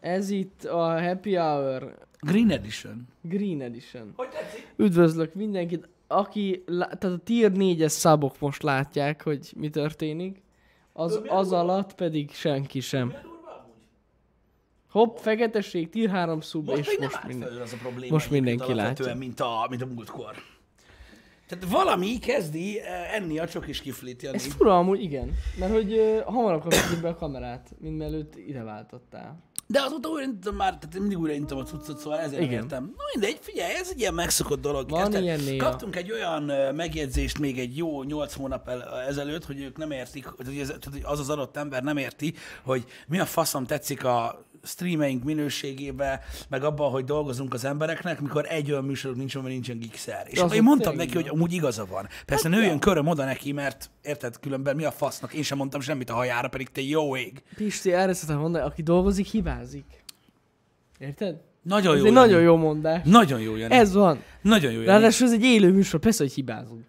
[0.00, 3.08] Ez itt a Happy Hour Green Edition.
[3.20, 4.12] Green Edition.
[4.16, 4.72] Hogy tetszik?
[4.76, 10.42] Üdvözlök mindenkit, aki, lá- tehát a tier 4-es szabok most látják, hogy mi történik.
[10.92, 13.14] Az, az alatt pedig senki sem.
[14.90, 17.60] Hopp, feketesség, tier 3 szub, Most és most minden.
[17.60, 18.12] az a probléma.
[18.12, 19.14] most mindenki látja.
[19.14, 20.34] Mint a, mint a múltkor.
[21.46, 24.36] Tehát valami kezdi eh, enni a csokis kiflit, Jani.
[24.36, 25.34] Ez fura amúgy, igen.
[25.58, 29.42] Mert hogy uh, hamarabb kapcsoljuk be a kamerát, mint mielőtt ide váltottál.
[29.70, 32.62] De azóta újra nyitom már, tehát mindig újra nyitom a cuccot, szóval ezért Igen.
[32.62, 32.94] értem.
[32.96, 34.90] Na mindegy, figyelj, ez egy ilyen megszokott dolog.
[34.90, 35.22] Van Érted?
[35.22, 35.68] ilyen néha.
[35.68, 36.42] Kaptunk egy olyan
[36.74, 40.60] megjegyzést még egy jó nyolc hónap el, ezelőtt, hogy ők nem értik, hogy
[41.02, 42.34] az az adott ember nem érti,
[42.64, 48.46] hogy mi a faszom tetszik a streameink minőségébe, meg abban, hogy dolgozunk az embereknek, mikor
[48.48, 50.26] egy olyan műsorunk nincs, amiben nincsen gigszer.
[50.26, 52.08] És az én mondtam neki, hogy amúgy igaza van.
[52.26, 55.32] Persze Hát, nőjön köröm oda neki, mert érted, különben mi a fasznak?
[55.32, 57.42] Én sem mondtam semmit a hajára, pedig te jó ég.
[57.54, 59.84] Pisti, erre szeretem mondani, aki dolgozik, hibázik.
[60.98, 61.36] Érted?
[61.62, 62.04] Nagyon Ez jó.
[62.04, 62.16] Jani.
[62.18, 63.00] nagyon jó mondás.
[63.04, 63.74] Nagyon jó, Jani.
[63.74, 64.22] Ez van.
[64.42, 64.90] Nagyon jó, Jani.
[64.90, 66.84] Ráadásul ez egy élő műsor, persze, hogy hibázunk.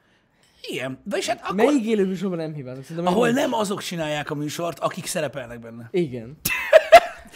[0.70, 2.54] Igen, de és hát akkor, Melyik élő műsorban nem?
[2.54, 5.88] Szerintem ahol nem azok csinálják a műsort, akik szerepelnek benne.
[5.92, 6.38] Igen.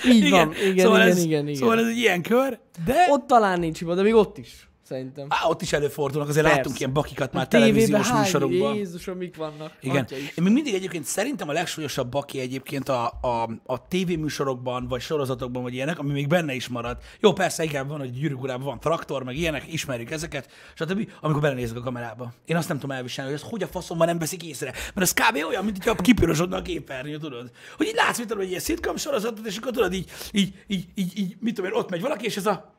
[0.05, 1.59] Így van, igen, szóval igen, ez, igen, igen.
[1.59, 5.27] Szóval ez egy ilyen kör, de Ott talán nincs hiba, de még ott is, szerintem.
[5.29, 6.59] á, ott is előfordulnak, azért Persze.
[6.59, 8.75] láttunk ilyen bakikat már A televíziós hány, műsorokban.
[8.75, 9.71] Jézusom, mik vannak.
[9.81, 10.07] Igen.
[10.11, 15.63] Én még mindig egyébként szerintem a legsúlyosabb baki egyébként a, a, a tévéműsorokban, vagy sorozatokban,
[15.63, 16.97] vagy ilyenek, ami még benne is marad.
[17.19, 21.09] Jó, persze, igen, van, hogy gyűrűk urában van traktor, meg ilyenek, ismerjük ezeket, stb.
[21.21, 22.33] Amikor belenézek a kamerába.
[22.45, 24.71] Én azt nem tudom elviselni, hogy ez hogy a faszomban nem veszik észre.
[24.71, 25.35] Mert ez kb.
[25.47, 27.51] olyan, mint hogyha kipirosodna a képernyő, tudod?
[27.77, 30.85] Hogy így látsz, mit tudom, egy ilyen szitcom sorozatot, és akkor tudod, így, így, így,
[30.95, 32.74] így, így, mit tudom én, ott megy valaki, és ez a...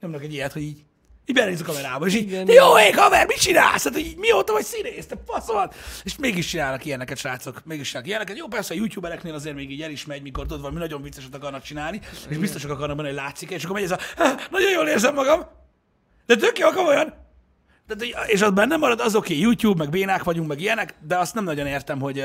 [0.00, 0.84] Nyomnak egy ilyet, hogy így,
[1.26, 3.84] így belenéz a kamerába, és így, Igen, de jó ég, haver, mit csinálsz?
[3.84, 5.74] Hát, hogy így, mióta vagy színész, te faszomat?
[6.04, 8.36] És mégis csinálnak ilyeneket, srácok, mégis csinálnak ilyeneket.
[8.36, 11.34] Jó, persze a youtubereknél azért még így el is megy, mikor tudod, valami nagyon vicceset
[11.34, 14.70] akarnak csinálni, és biztosak akarnak benne, hogy látszik, és akkor megy ez a, "Ha, nagyon
[14.70, 15.40] jól érzem magam,
[16.26, 17.14] de tök jó, komolyan.
[17.86, 21.18] Tehát, hogy- és az benne marad, az oké, YouTube, meg bénák vagyunk, meg ilyenek, de
[21.18, 22.24] azt nem nagyon értem, hogy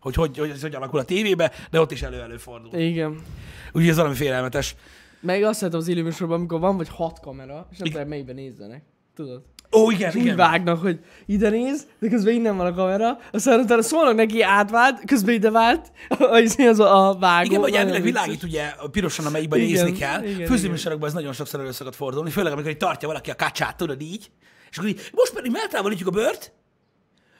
[0.00, 2.80] hogy, hogy, hogy ez hogy alakul a tévébe, de ott is elő-előfordul.
[2.80, 3.22] Igen.
[3.66, 4.74] Úgyhogy ez valami félelmetes.
[5.20, 7.92] Meg azt szeretem az élő műsorban, amikor van vagy hat kamera, és nem Igen.
[7.92, 8.82] tudom, melyikben nézzenek.
[9.14, 9.42] Tudod?
[9.72, 10.36] Ó, igen, És úgy igen.
[10.36, 15.04] vágnak, hogy ide néz, de közben innen van a kamera, aztán utána szólnak neki átvált,
[15.04, 17.48] közben ide vált, az az a, a vágó.
[17.48, 20.24] Igen, vagy elvileg világít ugye pirosan, amelyikben Igen, nézni kell.
[20.24, 23.76] igen, Főzőműsorokban ez nagyon sokszor elő szokott fordulni, főleg amikor így tartja valaki a kacsát,
[23.76, 24.30] tudod így,
[24.70, 26.52] és akkor így, most pedig eltávolítjuk a bört,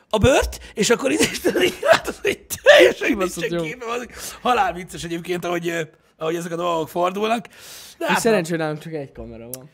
[0.09, 1.13] a bört, és akkor
[1.43, 3.85] tudod, így látod, hogy teljesen nincsen képbe,
[4.43, 5.73] halál vicces egyébként, ahogy,
[6.17, 7.49] ahogy ezek a dolgok fordulnak.
[7.99, 9.71] De hát, szerencsére nálunk csak egy kamera van.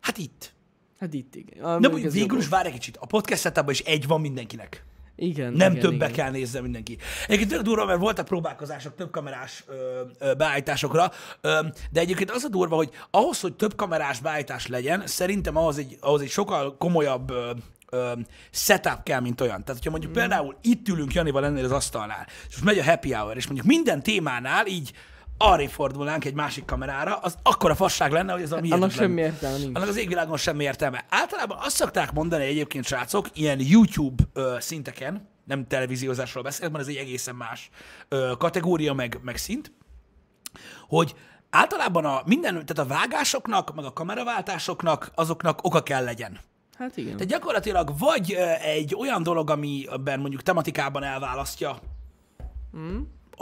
[0.00, 0.52] hát itt.
[1.00, 1.62] Hát itt igen.
[1.62, 2.96] Mondjuk ez végül is várj egy kicsit.
[2.96, 4.84] A podcast setupban is egy van mindenkinek.
[5.16, 6.12] Igen, Nem igen, többe igen.
[6.12, 6.98] kell nézze mindenki.
[7.26, 12.44] Egyébként tök durva, mert voltak próbálkozások több kamerás ö, ö, beállításokra, ö, de egyébként az
[12.44, 16.76] a durva, hogy ahhoz, hogy több kamerás beállítás legyen, szerintem ahhoz egy, ahhoz egy sokkal
[16.76, 17.50] komolyabb ö,
[17.90, 18.12] ö,
[18.50, 19.64] setup kell, mint olyan.
[19.64, 20.14] Tehát, hogyha mondjuk mm.
[20.14, 23.66] például itt ülünk Janival ennél az asztalnál, és most megy a happy hour, és mondjuk
[23.66, 24.92] minden témánál így
[25.42, 28.90] arra fordulnánk egy másik kamerára, az akkora fasság lenne, hogy ez a Annak hihetetlen.
[28.90, 29.76] semmi értelme nincs.
[29.76, 31.04] Annak az égvilágon semmi értelme.
[31.08, 36.90] Általában azt szokták mondani egyébként, srácok, ilyen YouTube ö, szinteken, nem televíziózásról beszélek, mert ez
[36.90, 37.70] egy egészen más
[38.08, 39.72] ö, kategória, meg, meg szint,
[40.88, 41.14] hogy
[41.50, 46.38] általában a minden, tehát a vágásoknak, meg a kameraváltásoknak, azoknak oka kell legyen.
[46.78, 47.12] Hát igen.
[47.12, 48.32] Tehát gyakorlatilag vagy
[48.62, 51.78] egy olyan dolog, amiben mondjuk tematikában elválasztja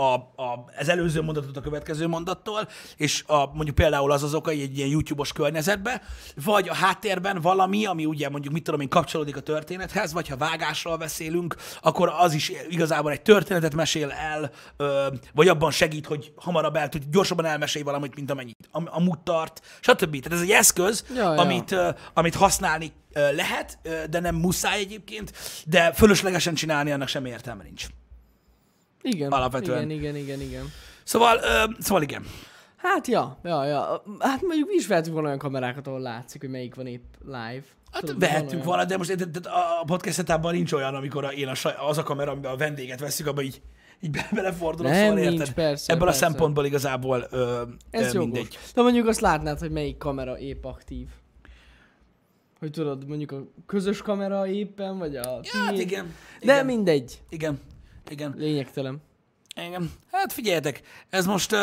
[0.01, 4.51] a, a, az előző mondatot a következő mondattól, és a, mondjuk például az az oka
[4.51, 6.03] egy ilyen YouTube-os környezetbe,
[6.45, 10.37] vagy a háttérben valami, ami ugye mondjuk mit tudom én kapcsolódik a történethez, vagy ha
[10.37, 16.33] vágásról beszélünk, akkor az is igazából egy történetet mesél el, ö, vagy abban segít, hogy
[16.37, 20.23] hamarabb el tud, gyorsabban elmesélj valamit, mint amennyit am, amúgy tart, stb.
[20.23, 21.41] Tehát ez egy eszköz, Ja, ja.
[21.41, 25.33] amit, ö, amit használni ö, lehet, ö, de nem muszáj egyébként,
[25.67, 27.87] de fölöslegesen csinálni annak semmi értelme nincs.
[29.03, 29.91] Igen, alapvetően.
[29.91, 30.65] Igen, igen, igen, igen.
[31.05, 32.25] Szóval, ö, szóval igen.
[32.77, 34.03] Hát ja, ja, ja.
[34.19, 37.63] Hát mondjuk mi is vehetünk volna olyan kamerákat, ahol látszik, hogy melyik van épp live.
[37.93, 41.25] Hát Tudod, vehettünk van volna, de most de, de, a podcast setupban nincs olyan, amikor
[41.25, 43.61] a, én a, saj- az a kamera, amiben a vendéget veszük, abban így,
[44.01, 45.55] így be- belefordulok, Nem, szóval nincs, érted?
[45.55, 46.27] persze, Ebből persze.
[46.27, 48.59] a szempontból igazából ö, Ez ö, mindegy.
[48.75, 51.07] De mondjuk azt látnád, hogy melyik kamera épp aktív.
[52.59, 56.15] Hogy tudod, mondjuk a közös kamera éppen, vagy a Ja, hát igen.
[56.45, 57.21] De igen, mindegy.
[57.29, 57.61] igen.
[58.09, 58.35] Igen.
[58.37, 59.03] Lényegtelen.
[59.67, 59.91] Igen.
[60.13, 61.57] Hát figyeljetek, ez most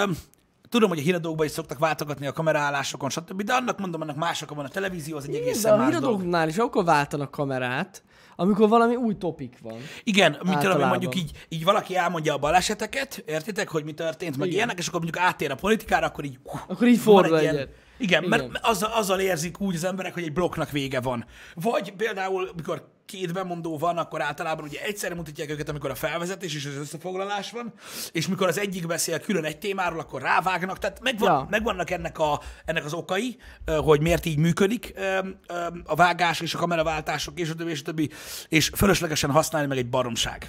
[0.70, 4.42] Tudom, hogy a híradókban is szoktak váltogatni a kameraállásokon, stb., de annak mondom, annak más
[4.42, 6.04] oka van a televízió, az egy De egészen a más dolog.
[6.10, 8.04] híradóknál is akkor váltanak kamerát,
[8.36, 9.78] amikor valami új topik van.
[10.04, 14.48] Igen, mint tudom, mondjuk így, így valaki elmondja a baleseteket, értitek, hogy mi történt, meg
[14.48, 14.58] Igen.
[14.58, 16.40] ilyenek, és akkor mondjuk áttér a politikára, akkor így...
[16.44, 17.70] hú, Akkor így fordul egy ilyen-.
[17.98, 18.30] Igen, Igen.
[18.30, 21.26] mert azzal, azzal érzik úgy az emberek, hogy egy blokknak vége van.
[21.56, 26.56] Vagy például, amikor két bemondó van, akkor általában ugye egyszerre mutatják őket, amikor a felvezetés
[26.56, 27.74] és az összefoglalás van,
[28.12, 30.78] és mikor az egyik beszél külön egy témáról, akkor rávágnak.
[30.80, 31.48] Tehát megvan, Ja.
[31.50, 34.94] megvannak ennek, a, ennek az okai, hogy miért így működik
[35.86, 38.10] a vágás és a kameraváltások, és a többi, és a többi,
[38.50, 40.48] és fölöslegesen használni meg egy baromság.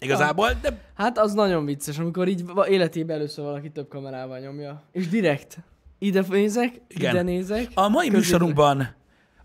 [0.00, 4.82] Igazából, de Hát az nagyon vicces, amikor így életében először valaki több kamerával nyomja.
[4.92, 5.58] És direkt.
[5.98, 7.10] Ide nézek, Igen.
[7.14, 7.70] ide nézek.
[7.74, 8.96] A mai közé- műsorunkban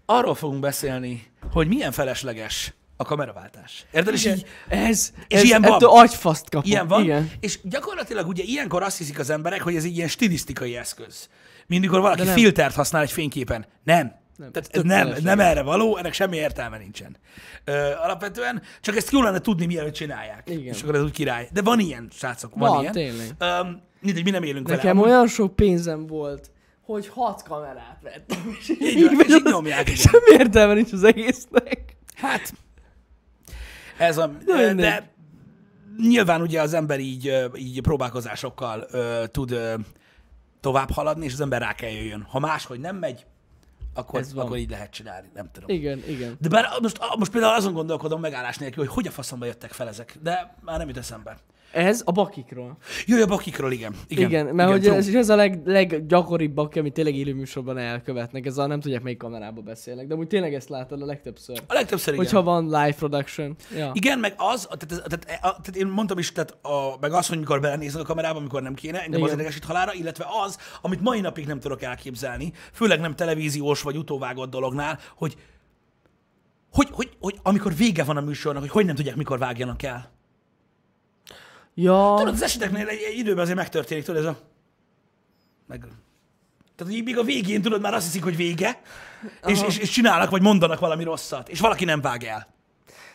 [0.05, 3.85] arról fogunk beszélni, hogy milyen felesleges a kameraváltás.
[3.93, 4.13] Érted?
[4.13, 5.73] És így, Ez, És ez ilyen van.
[5.73, 6.67] ettől agyfaszt kapok.
[6.67, 7.31] ilyen van, Igen.
[7.39, 11.29] és gyakorlatilag ugye ilyenkor azt hiszik az emberek, hogy ez egy ilyen stilisztikai eszköz.
[11.67, 13.65] Mindig, valaki filtert használ egy fényképen.
[13.83, 14.21] Nem.
[14.37, 15.23] Nem, Tehát ez nem, felesleges.
[15.23, 17.17] nem erre való, ennek semmi értelme nincsen.
[17.63, 20.49] Ö, alapvetően csak ezt jól lenne tudni, mielőtt csinálják.
[20.49, 20.73] Igen.
[20.73, 21.47] És akkor ez úgy király.
[21.51, 22.93] De van ilyen, srácok, van, Van, ilyen.
[22.93, 23.27] tényleg.
[23.37, 25.09] Öm, mindegy, mi nem élünk Nekem vele.
[25.09, 26.51] olyan sok pénzem volt,
[26.85, 28.55] hogy hat kamerát vettem.
[28.59, 29.95] És Így van, és így nyomják, igen.
[29.95, 31.95] Semmi értelme nincs az egésznek.
[32.15, 32.53] Hát,
[33.97, 35.11] ez a, de, de
[35.97, 39.73] nyilván ugye az ember így, így próbálkozásokkal ö, tud ö,
[40.59, 42.21] tovább haladni, és az ember rá kell jöjjön.
[42.29, 43.25] Ha máshogy nem megy,
[43.93, 44.45] akkor, Ez van.
[44.45, 45.69] akkor így lehet csinálni, nem tudom.
[45.69, 46.37] Igen, igen.
[46.39, 49.87] De bár most, most például azon gondolkodom megállás nélkül, hogy hogy a faszomba jöttek fel
[49.87, 51.37] ezek, de már nem jut eszembe.
[51.73, 52.77] Ez a bakikról.
[53.05, 53.95] Jöjj a bakikról, igen.
[54.07, 54.95] Igen, Igen, igen mert hogy true.
[54.95, 58.45] ez, ez a leg, leggyakoribb baki, amit tényleg élő műsorban elkövetnek.
[58.45, 61.61] Ez a nem tudják melyik kamerába beszélnek, de úgy tényleg ezt látod a legtöbbször.
[61.67, 62.25] A legtöbbször igen.
[62.25, 63.55] Hogyha van live production.
[63.75, 63.91] Ja.
[63.93, 67.27] Igen, meg az, tehát, ez, tehát, a, tehát én mondtam is, tehát a, meg az,
[67.27, 69.23] hogy mikor belenéznek a kamerába, amikor nem kéne, engem Igen.
[69.23, 73.97] az idegesít halára, illetve az, amit mai napig nem tudok elképzelni, főleg nem televíziós vagy
[73.97, 75.35] utóvágott dolognál, hogy
[76.71, 80.11] hogy, hogy, hogy amikor vége van a műsornak, hogy hogy nem tudják, mikor vágjanak el.
[81.75, 84.37] Ja, Tudod, az eseteknél egy, egy időben azért megtörténik, tudod, ez a...
[85.67, 85.79] Meg...
[86.75, 88.81] Tehát, hogy még a végén, tudod, már azt hiszik, hogy vége,
[89.45, 89.67] és, Aha.
[89.67, 92.47] és, és, csinálnak, vagy mondanak valami rosszat, és valaki nem vág el.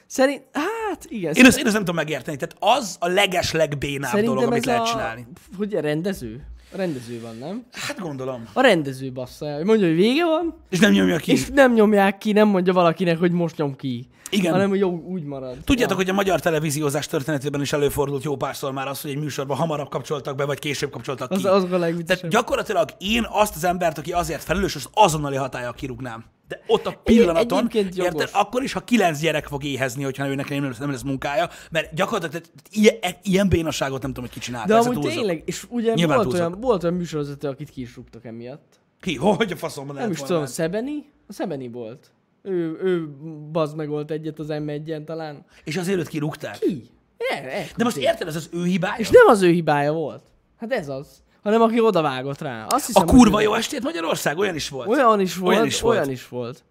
[0.07, 1.35] szerint, hát igen.
[1.35, 2.37] Én ezt, én ezt nem tudom megérteni.
[2.37, 5.27] Tehát az a leges legbénább dolog, amit lehet a, csinálni.
[5.57, 6.47] Hogy a rendező?
[6.73, 7.65] A rendező van, nem?
[7.73, 8.49] Hát gondolom.
[8.53, 9.65] A rendező bassza el.
[9.65, 11.33] Mondja, hogy vége van, És nem nyomja ki.
[11.33, 14.09] és nem nyomják ki, nem mondja valakinek, hogy most nyom ki.
[14.31, 14.53] Igen.
[14.53, 15.57] Hanem, jó, úgy marad.
[15.65, 19.57] Tudjátok, hogy a magyar televíziózás történetében is előfordult jó párszor már az, hogy egy műsorban
[19.57, 21.47] hamarabb kapcsoltak be, vagy később kapcsoltak Az, ki.
[21.47, 26.25] azok a Tehát gyakorlatilag én azt az embert, aki azért felelős, az azonnali hatája kirúgnám.
[26.49, 30.65] De ott a pillanaton, érted, akkor is, ha kilenc gyerek fog éhezni, hogyha őnek nem
[30.65, 34.69] lesz, nem lesz munkája, mert gyakorlatilag tehát ilyen, ilyen bénaságot nem tudom, hogy ki csinálta.
[34.69, 35.13] De amúgy túlzok.
[35.13, 36.47] tényleg, és ugye Nyilván volt túlzok.
[36.47, 38.81] olyan, volt olyan műsorvezető, akit ki is rúgtak emiatt.
[39.01, 39.15] Ki?
[39.15, 41.11] Hogy a faszomban Nem is tudom, Szebeni?
[41.29, 42.11] A Szebeni volt.
[42.43, 43.09] Ő, ő
[43.53, 45.45] bazd meg volt egyet az M1-en talán.
[45.65, 46.59] És azért őt kirúgták.
[46.59, 46.83] Ki?
[47.19, 48.95] E, e, De most érted, ez az ő hibája?
[48.99, 50.23] És nem az ő hibája volt.
[50.57, 51.23] Hát ez az.
[51.43, 52.65] Hanem aki odavágott rá.
[52.69, 54.89] Azt A hiszem, kurva hogy- jó estét Magyarország olyan is volt.
[54.89, 55.97] Olyan is volt, Olyan is volt.
[55.97, 56.65] Olyan is volt.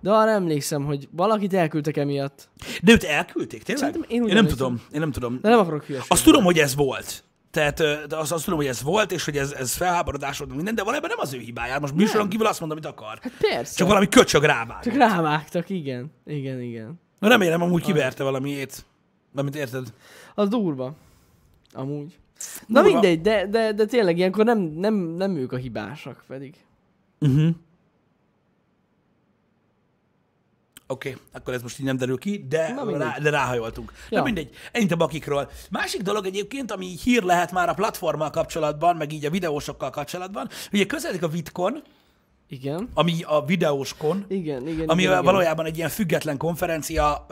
[0.00, 2.48] De arra emlékszem, hogy valakit elküldtek emiatt.
[2.82, 3.84] De őt elküldték, tényleg?
[3.84, 4.56] Szerintem én én nem emlékszem.
[4.58, 5.38] tudom, én nem tudom.
[5.42, 6.12] De nem akarok hülyeséget.
[6.12, 7.24] Azt tudom, hogy ez volt.
[7.52, 7.80] Tehát
[8.12, 11.10] azt, azt tudom, hogy ez volt, és hogy ez, ez felháborodás volt, minden, de valójában
[11.10, 11.78] nem az ő hibája.
[11.78, 13.18] Most műsoron kívül azt mondom, amit akar.
[13.22, 13.76] Hát persze.
[13.76, 14.82] Csak valami köcsög rávág.
[14.82, 16.12] Csak rávágtak, igen.
[16.26, 17.00] Igen, igen.
[17.18, 18.84] Na remélem, amúgy kiverte valamiét.
[19.34, 19.92] Amit érted?
[20.34, 20.94] Az durva.
[21.72, 22.18] Amúgy.
[22.66, 23.00] Na Durva.
[23.00, 26.54] mindegy, de, de, de tényleg ilyenkor nem, nem, nem ők a hibásak pedig.
[27.20, 27.54] Uh-huh.
[30.86, 33.92] Oké, okay, akkor ez most így nem derül ki, de, Na, rá, de ráhajoltunk.
[34.10, 34.18] Ja.
[34.18, 35.50] Na mindegy, ennyit a bakikról.
[35.70, 40.48] Másik dolog egyébként, ami hír lehet már a platformmal kapcsolatban, meg így a videósokkal kapcsolatban,
[40.72, 41.82] ugye közeledik a VidCon,
[42.48, 42.88] Igen.
[42.94, 44.88] ami a videóskon, Igen, igen.
[44.88, 45.24] ami igen, igen.
[45.24, 47.26] valójában egy ilyen független konferencia,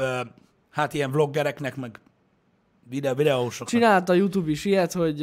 [0.70, 2.00] hát ilyen vloggereknek, meg
[2.90, 3.68] videó, videósoknak.
[3.68, 5.20] Csinálta a YouTube is ilyet, hogy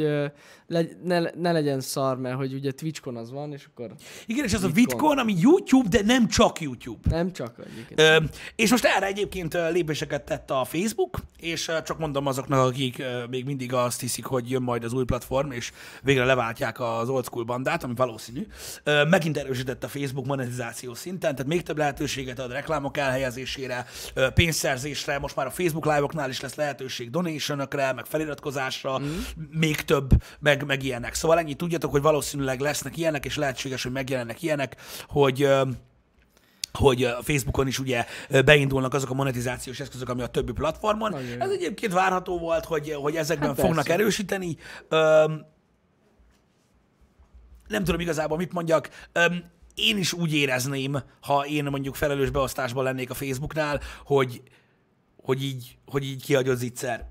[0.66, 3.94] le, ne, ne legyen szar, mert hogy ugye Twitchkon az van, és akkor
[4.26, 4.84] Igen, és ez a VidCon.
[4.84, 7.08] VidCon, ami YouTube, de nem csak YouTube.
[7.10, 8.00] nem csak egyébként.
[8.00, 8.18] Ö,
[8.56, 13.72] és most erre egyébként lépéseket tett a Facebook, és csak mondom azoknak, akik még mindig
[13.72, 15.72] azt hiszik, hogy jön majd az új platform, és
[16.02, 18.46] végre leváltják az old school bandát, ami valószínű.
[18.82, 23.86] Ö, megint erősített a Facebook monetizáció szinten, tehát még több lehetőséget ad reklámok elhelyezésére,
[24.34, 27.10] pénzszerzésre, most már a Facebook live-oknál is lesz lehetőség
[27.58, 29.18] donationokra, meg feliratkozásra, mm.
[29.50, 30.10] még több,
[30.40, 31.14] meg, meg ilyenek.
[31.14, 34.76] Szóval ennyit tudjatok, hogy valószínűleg lesznek ilyenek, és lehetséges, hogy megjelennek ilyenek,
[35.08, 35.48] hogy
[36.72, 38.06] hogy a Facebookon is ugye
[38.44, 41.10] beindulnak azok a monetizációs eszközök, ami a többi platformon.
[41.10, 41.40] Nagyon.
[41.40, 43.92] Ez egyébként várható volt, hogy, hogy ezekben Hát fognak persze.
[43.92, 44.56] erősíteni.
[44.88, 45.46] Öm,
[47.68, 52.84] nem tudom igazából mit mondjak, öm, én is úgy érezném, ha én mondjuk felelős beosztásban
[52.84, 54.42] lennék a Facebooknál, hogy,
[55.22, 57.06] hogy így, hogy így kihagyott zicser,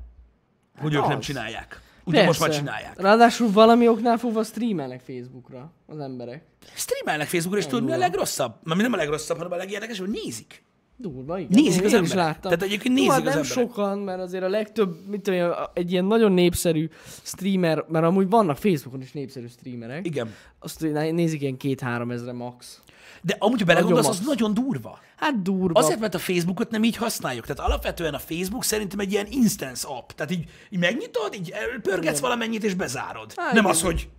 [0.78, 1.26] hogy ők nem az.
[1.26, 1.82] csinálják.
[2.04, 3.02] Ugye most már csinálják.
[3.02, 6.44] Ráadásul valami oknál fogva streamelnek Facebookra az emberek.
[6.76, 8.06] Streamelnek Facebookra, és tudod, mi a Durva.
[8.10, 8.56] legrosszabb?
[8.64, 10.66] Mert nem a legrosszabb, hanem a legérdekesebb, hogy nézik.
[11.00, 11.52] Durva, igen.
[11.64, 12.16] Nézik az Én is emberek.
[12.16, 12.42] láttam.
[12.52, 13.58] Tehát egyébként nézik hát az nem emberek.
[13.58, 16.90] sokan, mert azért a legtöbb, mit tudom egy ilyen nagyon népszerű
[17.24, 20.34] streamer, mert amúgy vannak Facebookon is népszerű streamerek, Igen.
[20.60, 20.82] azt
[21.12, 22.82] nézik ilyen két-három ezre max.
[23.22, 25.00] De amúgy, ha belegondolsz, az nagyon durva.
[25.16, 25.80] Hát durva.
[25.80, 27.46] Azért, mert a Facebookot nem így használjuk.
[27.46, 30.10] Tehát alapvetően a Facebook szerintem egy ilyen instance app.
[30.12, 33.34] Tehát így, így megnyitod, így pörgetsz valamennyit, és bezárod.
[33.36, 33.66] Há, nem igen.
[33.66, 34.10] az, hogy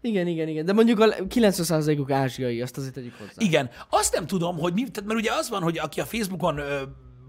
[0.00, 0.64] Igen, igen, igen.
[0.64, 3.32] De mondjuk a 90%-uk ázsiai, azt azért tegyük hozzá.
[3.36, 3.70] Igen.
[3.90, 6.82] Azt nem tudom, hogy mi, tehát mert ugye az van, hogy aki a Facebookon ö,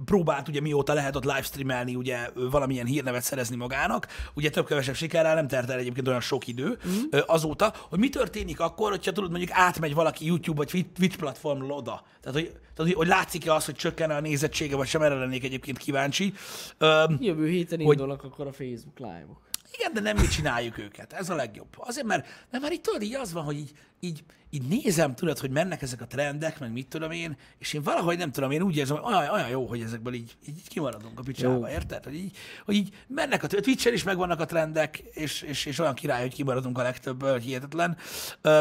[0.05, 5.47] próbált, ugye mióta lehet ott livestreamelni, ugye valamilyen hírnevet szerezni magának, ugye több-kevesebb sikerrel nem
[5.47, 7.19] telt el egyébként olyan sok idő mm.
[7.25, 12.03] azóta, hogy mi történik akkor, hogyha tudod, mondjuk átmegy valaki YouTube vagy Twitch- platformról oda.
[12.21, 15.77] Tehát, hogy, tehát, hogy, látszik-e az, hogy csökken a nézettsége, vagy sem erre lennék egyébként
[15.77, 16.33] kíváncsi.
[16.77, 19.46] Ö, Jövő héten Hogy- indulnak akkor a Facebook live-ok.
[19.77, 21.13] Igen, de nem mi csináljuk őket.
[21.13, 21.75] Ez a legjobb.
[21.77, 25.39] Azért, mert, mert már itt tudod, így az van, hogy így, így, így nézem, tudod,
[25.39, 28.61] hogy mennek ezek a trendek, meg mit tudom én, és én valahogy nem tudom, én
[28.61, 31.67] úgy érzem, hogy olyan, olyan jó, hogy ezekből így, így, kimaradunk a picsába, Jó.
[31.67, 32.03] érted?
[32.03, 35.93] Hogy így, hogy így mennek a Twitch-en is megvannak a trendek, és, és, és olyan
[35.93, 37.97] király, hogy kimaradunk a legtöbb, hogy hihetetlen.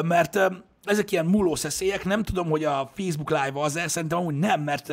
[0.04, 0.38] Mert
[0.84, 4.92] ezek ilyen múló szeszélyek, nem tudom, hogy a Facebook Live az-e, szerintem amúgy nem, mert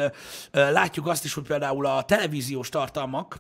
[0.52, 3.38] látjuk azt is, hogy például a televíziós tartalmak,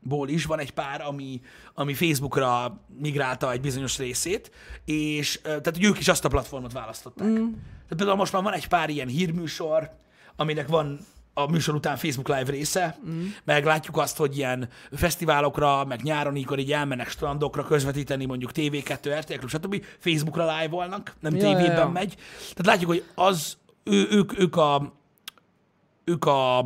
[0.00, 1.40] ból is van egy pár, ami,
[1.74, 4.50] ami Facebookra migrálta egy bizonyos részét,
[4.84, 7.28] és tehát hogy ők is azt a platformot választották.
[7.28, 7.34] Mm.
[7.34, 9.90] Tehát például most már van egy pár ilyen hírműsor,
[10.36, 10.98] aminek van
[11.34, 13.26] a műsor után Facebook Live része, mm.
[13.44, 19.18] meg látjuk azt, hogy ilyen fesztiválokra, meg nyáron, amikor így elmennek strandokra közvetíteni mondjuk TV2,
[19.18, 19.84] RTL Klub, stb.
[19.98, 21.88] Facebookra live-olnak, nem Ja, tévében ja.
[21.88, 22.14] megy.
[22.38, 24.96] Tehát látjuk, hogy az, ő, ők, ők a
[26.08, 26.64] ők a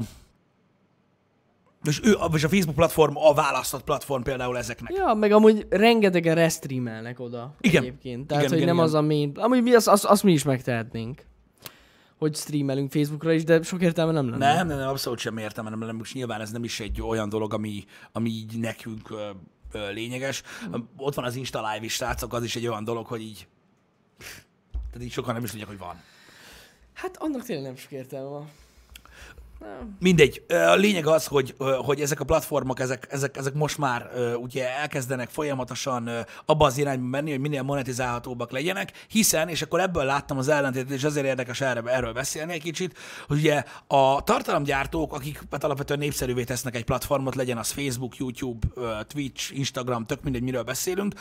[1.84, 4.92] és ő, és a Facebook platform a választott platform például ezeknek.
[4.96, 7.82] Ja, meg amúgy rengetegen restreamelnek oda Igen.
[7.82, 8.26] egyébként.
[8.26, 8.86] Tehát, Igen, hogy igen, nem igen.
[8.86, 9.32] az a main...
[9.34, 11.22] Amúgy mi azt, azt, azt mi is megtehetnénk.
[12.18, 14.54] Hogy streamelünk Facebookra is, de sok értelme nem lenne.
[14.54, 17.28] Nem, nem, nem, abszolút sem értem, hanem nem, most nyilván ez nem is egy olyan
[17.28, 19.30] dolog, ami, ami így nekünk ö,
[19.72, 20.42] ö, lényeges.
[20.96, 23.46] Ott van az Insta Live is, srácok, az is egy olyan dolog, hogy így
[24.92, 26.00] tehát így sokan nem is tudják, hogy van.
[26.92, 28.50] Hát annak tényleg nem sok értelme van.
[29.62, 29.96] Nem.
[30.00, 30.44] Mindegy.
[30.48, 35.28] A lényeg az, hogy, hogy ezek a platformok, ezek, ezek, ezek most már ugye elkezdenek
[35.28, 36.10] folyamatosan
[36.46, 40.90] abba az irányba menni, hogy minél monetizálhatóbbak legyenek, hiszen, és akkor ebből láttam az ellentétet,
[40.90, 45.98] és ezért érdekes erre, erről beszélni egy kicsit, hogy ugye a tartalomgyártók, akik hát alapvetően
[45.98, 48.66] népszerűvé tesznek egy platformot, legyen az Facebook, YouTube,
[49.06, 51.14] Twitch, Instagram, tök mindegy, miről beszélünk,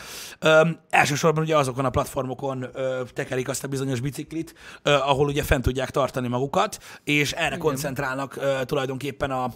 [0.89, 2.67] elsősorban ugye azokon a platformokon
[3.13, 8.61] tekerik azt a bizonyos biciklit, ahol ugye fent tudják tartani magukat, és erre koncentrálnak ö,
[8.65, 9.49] tulajdonképpen a,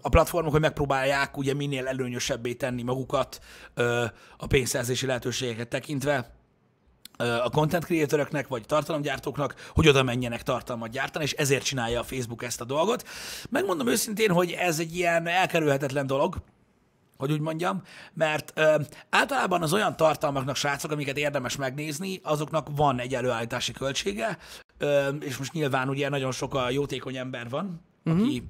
[0.00, 3.40] a platformok, hogy megpróbálják ugye minél előnyösebbé tenni magukat
[4.36, 6.30] a pénzszerzési lehetőségeket tekintve
[7.20, 12.42] a content creatoröknek, vagy tartalomgyártóknak, hogy oda menjenek tartalmat gyártani, és ezért csinálja a Facebook
[12.42, 13.08] ezt a dolgot.
[13.50, 16.36] Megmondom őszintén, hogy ez egy ilyen elkerülhetetlen dolog,
[17.16, 17.82] hogy úgy mondjam,
[18.14, 18.74] mert ö,
[19.10, 24.38] általában az olyan tartalmaknak, srácok, amiket érdemes megnézni, azoknak van egy előállítási költsége,
[25.20, 28.22] és most nyilván ugye nagyon sok a jótékony ember van, uh-huh.
[28.22, 28.42] aki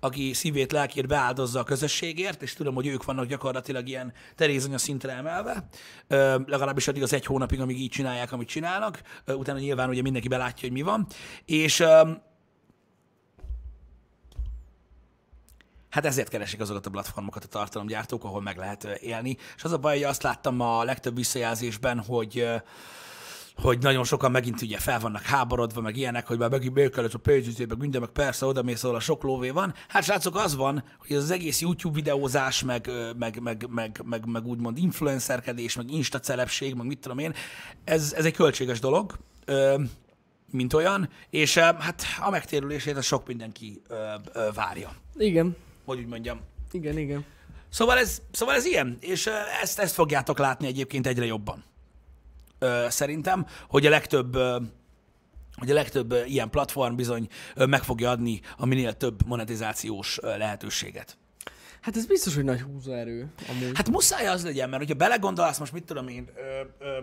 [0.00, 5.12] aki szívét, lelkét beáldozza a közösségért, és tudom, hogy ők vannak gyakorlatilag ilyen terézanya szintre
[5.12, 5.68] emelve,
[6.06, 10.02] ö, legalábbis addig az egy hónapig, amíg így csinálják, amit csinálnak, ö, utána nyilván ugye
[10.02, 11.06] mindenki belátja, hogy mi van,
[11.44, 12.10] és ö,
[15.90, 19.36] Hát ezért keresik azokat a platformokat a tartalomgyártók, ahol meg lehet élni.
[19.56, 22.46] És az a baj, hogy azt láttam a legtöbb visszajelzésben, hogy
[23.56, 27.18] hogy nagyon sokan megint ugye fel vannak háborodva, meg ilyenek, hogy már megint kellett a
[27.18, 29.74] pénzügyé, meg minden, meg persze oda mész, ahol a sok lóvé van.
[29.88, 34.26] Hát srácok, az van, hogy ez az egész YouTube videózás, meg, meg, meg, meg, meg,
[34.26, 37.34] meg úgymond influencerkedés, meg insta celebség, meg mit tudom én,
[37.84, 39.18] ez, ez egy költséges dolog,
[40.50, 43.82] mint olyan, és hát a megtérülését az sok mindenki
[44.54, 45.56] várja Igen.
[45.84, 46.40] hogy úgy mondjam.
[46.72, 47.24] Igen, igen.
[47.68, 49.28] Szóval ez, szóval ez ilyen, és
[49.62, 51.64] ezt, ezt fogjátok látni egyébként egyre jobban.
[52.58, 54.58] Ö, szerintem, hogy a legtöbb ö,
[55.56, 61.18] hogy a legtöbb ilyen platform bizony meg fogja adni a minél több monetizációs lehetőséget.
[61.80, 63.70] Hát ez biztos, hogy nagy húzóerő amúgy.
[63.74, 66.98] Hát muszáj az legyen, mert hogyha belegondolsz, most mit tudom én, ö, ö,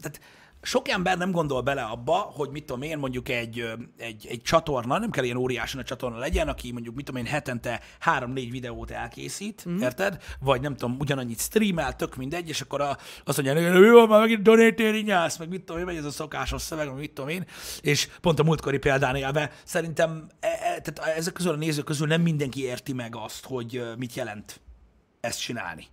[0.00, 0.20] tehát
[0.62, 4.98] sok ember nem gondol bele abba, hogy mit tudom én, mondjuk egy, egy, egy csatorna,
[4.98, 8.90] nem kell ilyen óriási a csatorna legyen, aki mondjuk, mit tudom én, hetente három-négy videót
[8.90, 9.80] elkészít, mm.
[9.80, 10.22] érted?
[10.40, 14.20] Vagy nem tudom, ugyanannyit streamel, tök mindegy, és akkor a, azt mondja, hogy jó, már
[14.20, 17.30] megint donétéri nyász, meg mit tudom én, megy ez a szokásos szöveg, meg mit tudom
[17.30, 17.46] én,
[17.80, 22.06] és pont a múltkori példán élve, szerintem e, e, tehát ezek közül a nézők közül
[22.06, 24.60] nem mindenki érti meg azt, hogy mit jelent
[25.20, 25.86] ezt csinálni.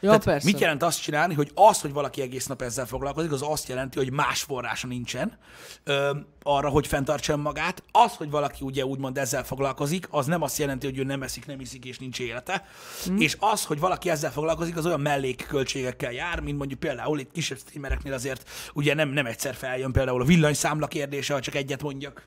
[0.00, 0.46] Ja, Tehát persze.
[0.46, 3.98] mit jelent azt csinálni, hogy az, hogy valaki egész nap ezzel foglalkozik, az azt jelenti,
[3.98, 5.38] hogy más forrása nincsen
[5.84, 7.82] ö, arra, hogy fenntartsa magát.
[7.92, 11.46] Az, hogy valaki ugye úgymond ezzel foglalkozik, az nem azt jelenti, hogy ő nem eszik,
[11.46, 12.64] nem iszik és nincs élete.
[13.10, 13.16] Mm.
[13.16, 17.58] És az, hogy valaki ezzel foglalkozik, az olyan mellékköltségekkel jár, mint mondjuk például itt kisebb
[17.58, 22.26] streamereknél azért ugye nem, nem egyszer feljön például a villanyszámla kérdése, ha csak egyet mondjak.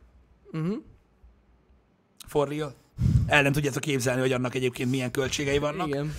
[0.52, 0.74] Mhm.
[2.28, 2.83] For real.
[3.28, 5.88] El nem tudjátok képzelni, hogy annak egyébként milyen költségei vannak.
[5.88, 6.14] Igen.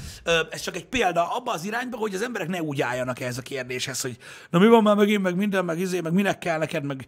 [0.50, 3.42] Ez csak egy példa abba az irányba, hogy az emberek ne úgy álljanak ehhez a
[3.42, 4.16] kérdéshez, hogy
[4.50, 7.06] na mi van már megint, meg minden, meg izé, meg minek kell neked, meg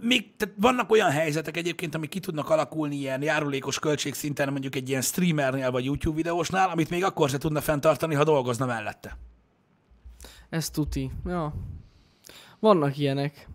[0.00, 4.88] még, tehát vannak olyan helyzetek egyébként, amik ki tudnak alakulni ilyen járulékos költségszinten, mondjuk egy
[4.88, 9.16] ilyen streamernél vagy YouTube videósnál, amit még akkor se tudna fenntartani, ha dolgozna mellette.
[10.50, 11.10] Ez tuti.
[11.26, 11.54] Ja.
[12.60, 13.48] Vannak ilyenek.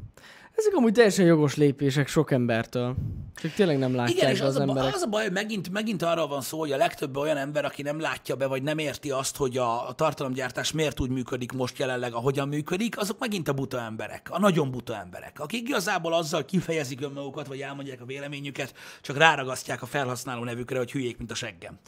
[0.60, 2.96] Ezek amúgy teljesen jogos lépések sok embertől.
[3.36, 4.94] Csak tényleg nem látják Igen, és az, az, a, emberek.
[4.94, 7.82] az a baj, hogy megint, megint arról van szó, hogy a legtöbb olyan ember, aki
[7.82, 11.78] nem látja be, vagy nem érti azt, hogy a, a tartalomgyártás miért úgy működik most
[11.78, 16.46] jelenleg, ahogyan működik, azok megint a buta emberek, a nagyon buta emberek, akik igazából azzal
[16.46, 21.36] kifejezik önmagukat, vagy elmondják a véleményüket, csak ráragasztják a felhasználó nevükre, hogy hülyék, mint a
[21.36, 21.80] seggem.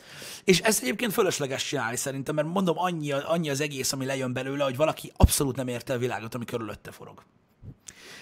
[0.44, 4.64] És ezt egyébként fölösleges csinálni szerintem, mert mondom, annyi, annyi az egész, ami lejön belőle,
[4.64, 7.24] hogy valaki abszolút nem érte a világot, ami körülötte forog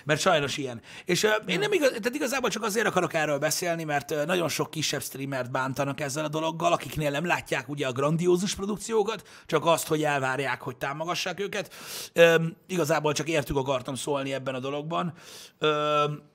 [0.06, 0.82] mert sajnos ilyen.
[1.06, 4.50] És uh, én nem igaz, tehát igazából csak azért akarok erről beszélni, mert uh, nagyon
[4.50, 9.66] sok kisebb streamert bántanak ezzel a dologgal, akiknél nem látják ugye a grandiózus produkciókat, csak
[9.66, 11.74] azt, hogy elvárják, hogy támogassák őket.
[12.16, 15.14] Um, igazából csak értük akartam szólni ebben a dologban,
[15.60, 16.28] um,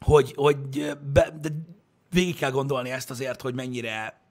[0.00, 0.58] hogy, hogy
[1.12, 1.48] be, de
[2.10, 4.25] végig kell gondolni ezt azért, hogy mennyire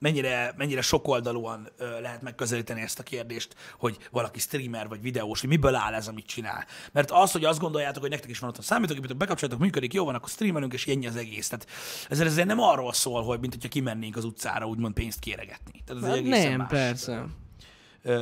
[0.00, 1.68] mennyire, mennyire sokoldalúan
[2.00, 6.26] lehet megközelíteni ezt a kérdést, hogy valaki streamer vagy videós, hogy miből áll ez, amit
[6.26, 6.64] csinál.
[6.92, 10.04] Mert az, hogy azt gondoljátok, hogy nektek is van ott a számítógépetek, bekapcsoljátok, működik, jó
[10.04, 11.48] van, akkor streamelünk, és ennyi az egész.
[11.48, 11.66] Tehát
[12.08, 15.82] ezért, ezért nem arról szól, hogy mint hogyha kimennénk az utcára úgymond pénzt kéregetni.
[15.86, 17.26] Tehát ez Hát egészen nem, más, persze.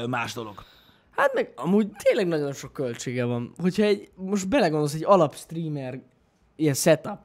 [0.06, 0.64] Más dolog.
[1.10, 3.52] Hát meg amúgy tényleg nagyon sok költsége van.
[3.60, 6.00] Hogyha egy, most belegondolsz, egy alap streamer
[6.56, 7.18] ilyen setup,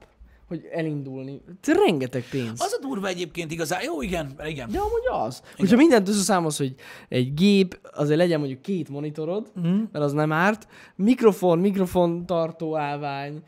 [0.48, 2.62] hogy elindulni, ez rengeteg pénz.
[2.62, 4.70] Az a durva egyébként igazán, jó, igen, igen.
[4.72, 5.42] De amúgy az.
[5.58, 6.76] Hogyha mindent összeszámolsz, hogy
[7.10, 9.82] egy gép, azért legyen mondjuk két monitorod, mm.
[9.92, 13.44] mert az nem árt, mikrofon, mikrofon tartó állvány,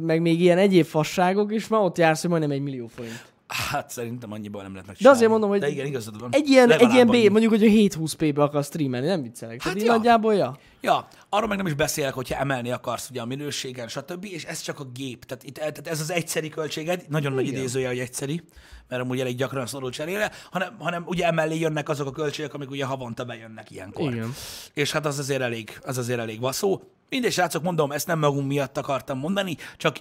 [0.00, 3.29] meg még ilyen egyéb fasságok, és már ott jársz, hogy majdnem egy millió forint.
[3.52, 5.16] Hát szerintem annyiból nem lehet De megcsinálni.
[5.18, 6.28] azért mondom, hogy De igen, igazad van.
[6.32, 9.62] egy ilyen, egy ilyen B, mondjuk, hogy a 720p-be akarsz streamelni, nem viccelek.
[9.62, 9.94] Hát Tehát ja.
[9.96, 10.58] nagyjából, ja.
[10.80, 14.24] Ja, arról meg nem is beszélek, hogyha emelni akarsz ugye a minőségen, stb.
[14.24, 15.24] És ez csak a gép.
[15.24, 17.58] Tehát, itt, tehát ez az egyszeri költséged, nagyon nagy Igen.
[17.58, 18.42] idézője, hogy egyszeri,
[18.88, 22.70] mert amúgy elég gyakran szorul cserére, hanem, hanem ugye emellé jönnek azok a költségek, amik
[22.70, 24.12] ugye havonta bejönnek ilyenkor.
[24.12, 24.34] Igen.
[24.74, 26.82] És hát az azért elég, az azért elég vaszó.
[27.10, 29.96] Mindegy, srácok, mondom, ezt nem magunk miatt akartam mondani, csak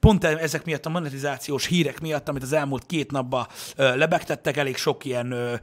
[0.00, 4.76] pont e- ezek miatt a monetizációs hírek miatt, amit az elmúlt két napban lebegtettek, elég
[4.76, 5.60] sok ilyen,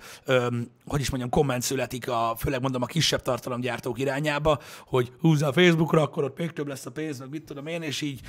[0.86, 6.01] hogy is mondjam, komment születik, a, főleg mondom a kisebb tartalomgyártók irányába, hogy húzzál Facebookra,
[6.01, 8.19] akkor ott még több lesz a pénz, meg mit tudom én, és így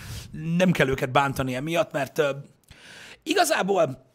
[0.56, 2.22] nem kell őket bántani emiatt, mert
[3.22, 4.12] igazából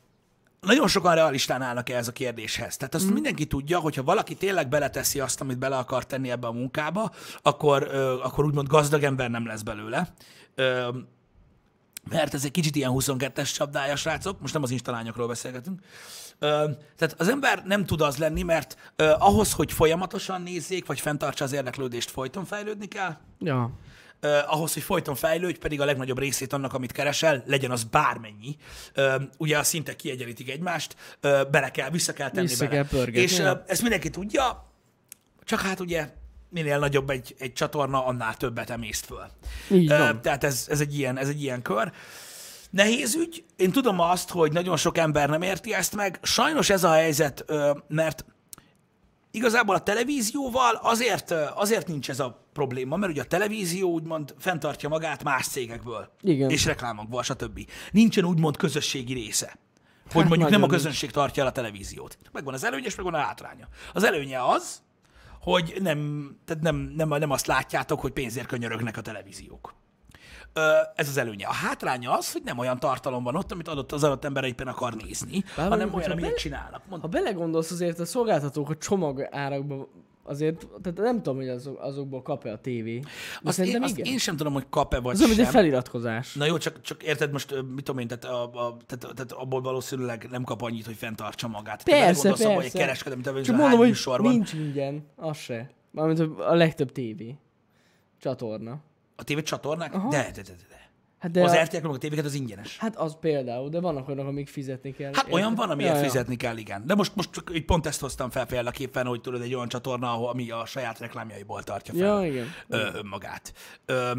[0.61, 2.77] nagyon sokan realistán állnak ehhez a kérdéshez.
[2.77, 3.13] Tehát azt mm.
[3.13, 7.11] mindenki tudja, hogy ha valaki tényleg beleteszi azt, amit bele akar tenni ebbe a munkába,
[7.41, 10.13] akkor, ö, akkor úgymond gazdag ember nem lesz belőle.
[10.55, 10.89] Ö,
[12.09, 15.81] mert ez egy kicsit ilyen 22-es csapdája, srácok, most nem az instalányokról beszélgetünk.
[16.39, 20.99] Ö, tehát az ember nem tud az lenni, mert ö, ahhoz, hogy folyamatosan nézzék, vagy
[20.99, 23.17] fenntartsa az érdeklődést, folyton fejlődni kell.
[23.39, 23.71] Ja.
[24.21, 28.55] Uh, ahhoz, hogy folyton fejlődj, pedig a legnagyobb részét annak, amit keresel, legyen az bármennyi.
[28.95, 32.87] Uh, ugye a szintek kiegyenlítik egymást, uh, bele kell, vissza kell tenni Vissza bele.
[32.87, 33.63] kell És ja.
[33.67, 34.71] ezt mindenki tudja,
[35.43, 36.09] csak hát ugye
[36.49, 39.25] minél nagyobb egy, egy csatorna, annál többet emészt föl.
[39.71, 40.21] Így van.
[40.21, 41.91] Tehát ez, ez, egy ilyen, ez egy ilyen kör.
[42.69, 43.43] Nehéz ügy.
[43.55, 46.19] Én tudom azt, hogy nagyon sok ember nem érti ezt meg.
[46.21, 47.45] Sajnos ez a helyzet,
[47.87, 48.25] mert
[49.31, 54.89] igazából a televízióval azért, azért nincs ez a probléma, mert ugye a televízió úgymond fenntartja
[54.89, 56.09] magát más cégekből.
[56.21, 56.49] Igen.
[56.49, 57.59] És reklámokból, stb.
[57.91, 59.55] Nincsen úgymond közösségi része.
[60.11, 62.17] Hogy Hát mondjuk nem a közönség tartja el a televíziót.
[62.31, 63.67] Megvan az előnye, és megvan a hátránya.
[63.93, 64.81] Az előnye az,
[65.41, 69.73] hogy nem, tehát nem, nem, nem azt látjátok, hogy pénzért könyörögnek a televíziók.
[70.53, 71.47] Ö, Ez az előnye.
[71.47, 74.67] A hátránya az, hogy nem olyan tartalom van ott, amit adott az adott ember éppen
[74.67, 76.81] akar nézni, Bár hanem olyan, amit be- csinálnak.
[76.89, 79.87] Mond, Ha belegondolsz azért a szolgáltatók a csomag árakban
[80.29, 82.99] azért, tehát nem tudom, hogy azok, azokból kap-e a tévé.
[83.43, 84.11] Azt, én, azt igen.
[84.11, 85.61] én sem tudom, hogy kap-e vagy Ez olyan, mint egy sem.
[85.61, 86.33] feliratkozás.
[86.33, 89.61] Na jó, csak, csak érted most, mit tudom én, tehát, a, a, tehát, tehát abból
[89.61, 91.83] valószínűleg nem kap annyit, hogy fenntartsa magát.
[91.83, 92.77] Tehát Persze, belegondolsz abba, hogy persze.
[92.77, 94.31] kereskedelmi Csak mondom, hogy műsor van.
[94.31, 95.69] nincs ingyen, az se.
[95.91, 97.37] Mármint a legtöbb tévé
[98.19, 98.79] csatorna.
[99.15, 99.91] A tévé csatornák?
[99.91, 100.78] De, de, de, de, de.
[101.19, 102.77] Hát De az a, RTL a tévéket az ingyenes.
[102.77, 105.11] Hát az például, de vannak olyanok, amik fizetni kell.
[105.13, 106.83] Hát olyan van, amiért Ja, fizetni kell, igen.
[106.85, 110.11] De most, most csak így pont ezt hoztam fel példaképpen, hogy tudod, egy olyan csatorna,
[110.11, 112.47] ahol, ami a saját reklámjaiból tartja fel Ja, igen.
[112.67, 113.53] ö, önmagát.
[113.85, 114.11] Ö,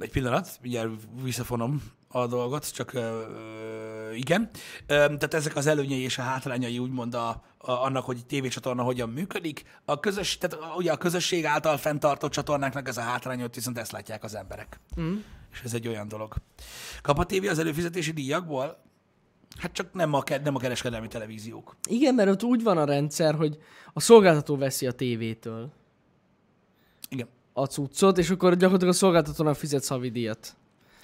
[0.00, 0.90] egy pillanat, mindjárt
[1.22, 3.22] visszafonom a dolgot, csak ö,
[4.14, 4.50] igen.
[4.86, 9.08] Ö, tehát ezek az előnyei és a hátrányai úgymond a, a, annak, hogy tévécsatorna hogyan
[9.08, 9.64] működik.
[9.84, 14.24] A közös, tehát ugye a közösség által fenntartott csatornáknak ez a hátránya, viszont ezt látják
[14.24, 14.80] az emberek.
[15.00, 15.16] Mm.
[15.52, 16.34] És ez egy olyan dolog.
[17.02, 18.82] Kap a tévé az előfizetési díjakból?
[19.58, 21.76] Hát csak nem a, nem a kereskedelmi televíziók.
[21.88, 23.58] Igen, mert ott úgy van a rendszer, hogy
[23.92, 25.72] a szolgáltató veszi a tévétől
[27.08, 27.28] Igen.
[27.52, 30.56] a cuccot, és akkor gyakorlatilag a szolgáltatónak fizetsz havidíjat.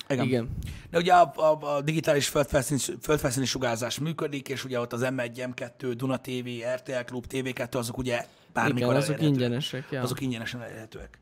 [0.08, 0.24] Igen.
[0.24, 0.48] Igen.
[0.90, 5.52] De ugye a, a, a digitális földfelszíni, földfelszíni sugárzás működik, és ugye ott az M1,
[5.54, 9.32] M2, Duna TV, RTL Klub, TV2, azok ugye bármikor Igen, azok elérhetőek.
[9.32, 9.84] ingyenesek.
[9.90, 10.02] Ja.
[10.02, 11.18] Azok ingyenesen elérhetőek.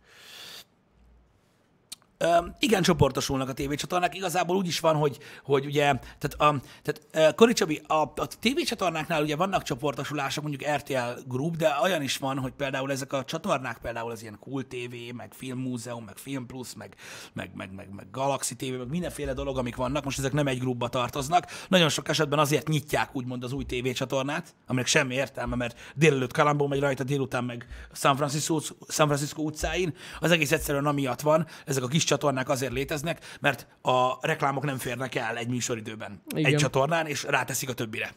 [2.58, 4.14] Igen, csoportosulnak a tévécsatornák.
[4.14, 5.84] Igazából úgy is van, hogy, hogy ugye,
[6.18, 11.56] tehát, a, tehát uh, Kori Csabi, a, a tévécsatornáknál ugye vannak csoportosulások, mondjuk RTL Group,
[11.56, 15.32] de olyan is van, hogy például ezek a csatornák, például az ilyen Cool TV, meg
[15.34, 16.94] Filmmúzeum, meg Film Plus, meg,
[17.32, 20.58] meg, meg, meg, meg Galaxy TV, meg mindenféle dolog, amik vannak, most ezek nem egy
[20.58, 21.46] grupba tartoznak.
[21.68, 26.66] Nagyon sok esetben azért nyitják úgymond az új tévécsatornát, aminek semmi értelme, mert délelőtt Kalambó
[26.66, 29.94] megy rajta, délután meg San Francisco, San Francisco utcáin.
[30.20, 34.78] Az egész egyszerűen amiatt van, ezek a kis csatornák azért léteznek, mert a reklámok nem
[34.78, 36.52] férnek el egy műsoridőben Igen.
[36.52, 38.12] egy csatornán, és ráteszik a többire.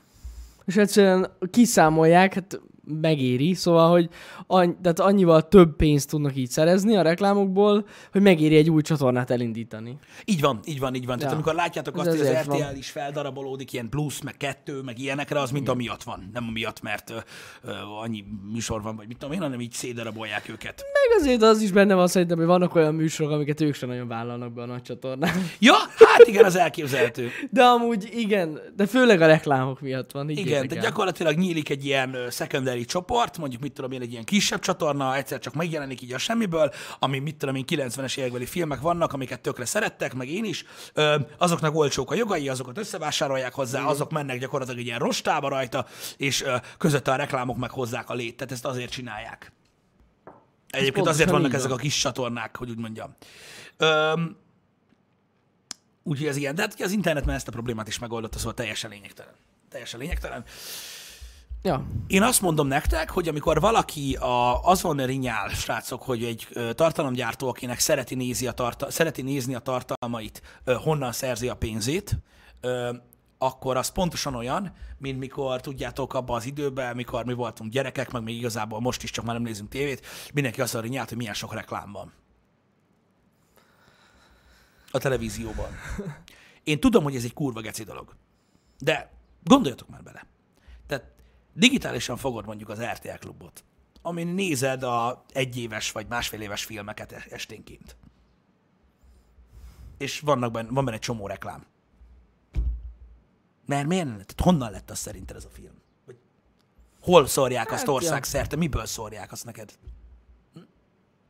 [0.66, 2.60] És egyszerűen kiszámolják, hát
[3.02, 4.10] megéri, szóval, hogy
[4.48, 9.30] annyi, tehát annyival több pénzt tudnak így szerezni a reklámokból, hogy megéri egy új csatornát
[9.32, 9.98] elindítani.
[10.26, 11.18] Így van, így van, így van.
[11.18, 11.38] Tehát Ja.
[11.38, 12.58] amikor látjátok Ez azt, hogy az ezért van.
[12.62, 16.30] RTL is feldarabolódik ilyen plusz, meg kettő, meg ilyenekre, az mind amiatt van.
[16.34, 17.16] Nem amiatt, mert ö,
[17.64, 17.72] ö,
[18.02, 20.84] annyi műsor van, vagy mit tudom én, hanem így szétdarabolják őket.
[20.94, 24.08] Meg azért az is benne van szerintem, hogy vannak olyan műsorok, amiket ők sem nagyon
[24.08, 25.46] vállalnak be a nagy csatornán.
[25.60, 27.28] Ja, hát igen, az elképzelhető.
[27.52, 30.30] De amúgy igen, de főleg a reklámok miatt van.
[30.30, 32.30] Igen, higgyétek de gyakorlatilag nyílik egy ilyen ö,
[32.80, 36.18] secondary csoport, mondjuk mit tudom én, egy ilyen kisebb csatorna, egyszer csak megjelenik így a
[36.18, 40.66] semmiből, ami mit tudom én, 90-es évekbeli filmek vannak, amiket tökre szerettek, meg én is.
[40.94, 45.86] Ö, azoknak olcsók a jogai, azokat összevásárolják hozzá, azok mennek gyakorlatilag egy ilyen rostába rajta,
[46.18, 48.38] és ö, közötte a reklámok meg hozzák a lét.
[48.38, 49.52] Tehát ezt azért csinálják.
[50.70, 53.16] Egyébként pontosan azért vannak ezek a kis csatornák, hogy úgy mondjam.
[53.78, 54.38] Öm,
[56.04, 56.56] úgyhogy ez ilyen.
[56.56, 59.34] De hát az internet már ezt a problémát is megoldotta, szóval teljesen lényegtelen.
[59.70, 60.44] Teljesen lényegtelen.
[61.62, 66.74] Ja, Én azt mondom nektek, hogy amikor valaki a, azon rinyál, srácok, hogy egy ö,
[66.74, 72.18] tartalomgyártó, akinek szereti, nézi a tarta, szereti nézni a tartalmait, ö, honnan szerzi a pénzét,
[72.62, 72.94] ö,
[73.38, 78.24] akkor az pontosan olyan, mint mikor tudjátok abban az időben, mikor mi voltunk gyerekek, meg
[78.24, 81.54] még igazából most is csak már nem nézünk tévét, mindenki azon rinyált, hogy milyen sok
[81.54, 82.14] reklám van.
[84.92, 85.70] A televízióban.
[86.64, 88.16] Én tudom, hogy ez egy kurva geci dolog.
[88.78, 89.12] De
[89.44, 90.26] gondoljatok már bele.
[91.60, 93.64] Digitálisan fogod mondjuk az RTL klubot,
[94.02, 97.96] amin nézed a egyéves vagy másfél éves filmeket es- esténként.
[99.98, 101.66] És vannak benne, van benne egy csomó reklám.
[103.66, 104.14] Mert miért nem?
[104.14, 105.74] Tehát honnan lett az szerinted ez a film?
[106.06, 106.18] Vagy
[107.02, 108.56] hol szórják azt Hát, országszerte?
[108.56, 109.80] Miből szórják azt neked?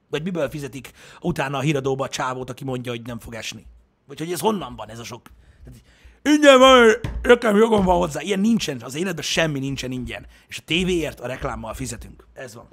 [0.10, 3.66] Vagy miből fizetik utána a híradóba a csávót, aki mondja, hogy nem fog esni?
[4.08, 5.32] Vagy hogy ez honnan van ez a sok?
[5.64, 5.82] Tehát,
[6.22, 8.22] Ingyen van, nekem jogom van hozzá.
[8.22, 10.26] Ilyen nincsen, az életben semmi nincsen ingyen.
[10.48, 12.28] És a tévéért a reklámmal fizetünk.
[12.34, 12.68] Ez van.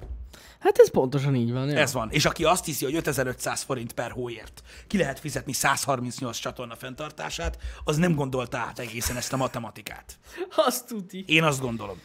[0.59, 1.69] hát ez pontosan így van.
[1.69, 1.77] Ja.
[1.77, 2.09] Ez van.
[2.11, 7.57] És aki azt hiszi, hogy 5500 forint per hóért ki lehet fizetni 138 csatorna fenntartását,
[7.83, 10.17] az nem gondolta át egészen ezt a matematikát.
[10.55, 11.23] Azt tuti.
[11.27, 12.01] Én azt gondolom.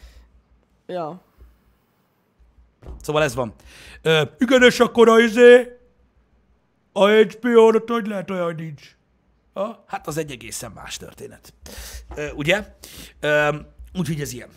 [0.86, 1.20] Ja.
[3.00, 3.54] Szóval ez van.
[4.02, 5.78] Ö, igen, és akkor a izé,
[6.92, 8.96] a HBO-t hogy lehet olyan nincs?
[9.52, 9.84] Ha?
[9.86, 11.54] Hát az egy egészen más történet.
[12.14, 12.74] Ö, ugye?
[13.20, 13.56] Ö,
[13.94, 14.48] úgyhogy ez ilyen.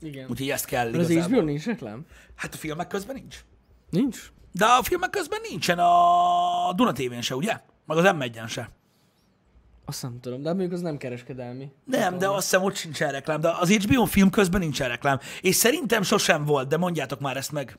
[0.00, 0.28] Igen.
[0.30, 1.36] Úgyhogy ezt kell Mert az igazából.
[1.36, 2.06] HBO nincs reklám?
[2.34, 3.44] Hát a filmek közben nincs.
[3.90, 4.32] Nincs?
[4.52, 7.60] De a filmek közben nincsen a Duna TV-n se, ugye?
[7.86, 8.70] Meg az m 1 se.
[9.84, 11.72] Azt nem tudom, de mondjuk az nem kereskedelmi.
[11.84, 13.40] Nem, de azt hiszem ott sincsen reklám.
[13.40, 15.18] De az HBO film közben nincsen reklám.
[15.40, 17.78] És szerintem sosem volt, de mondjátok már ezt meg.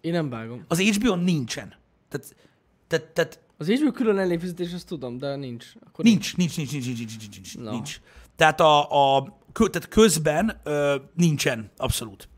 [0.00, 0.64] Én nem vágom.
[0.68, 1.74] Az HBO nincsen.
[2.08, 2.34] Tehát,
[2.86, 5.66] tehát, tehát az HBO külön előfizetés, azt tudom, de nincs.
[5.86, 7.70] Akkor nincs, nincs, nincs, nincs, nincs, nincs, nincs, no.
[7.70, 8.00] nincs.
[8.36, 8.80] Tehát, a,
[9.16, 12.28] a, tehát közben ö, nincsen, abszolút.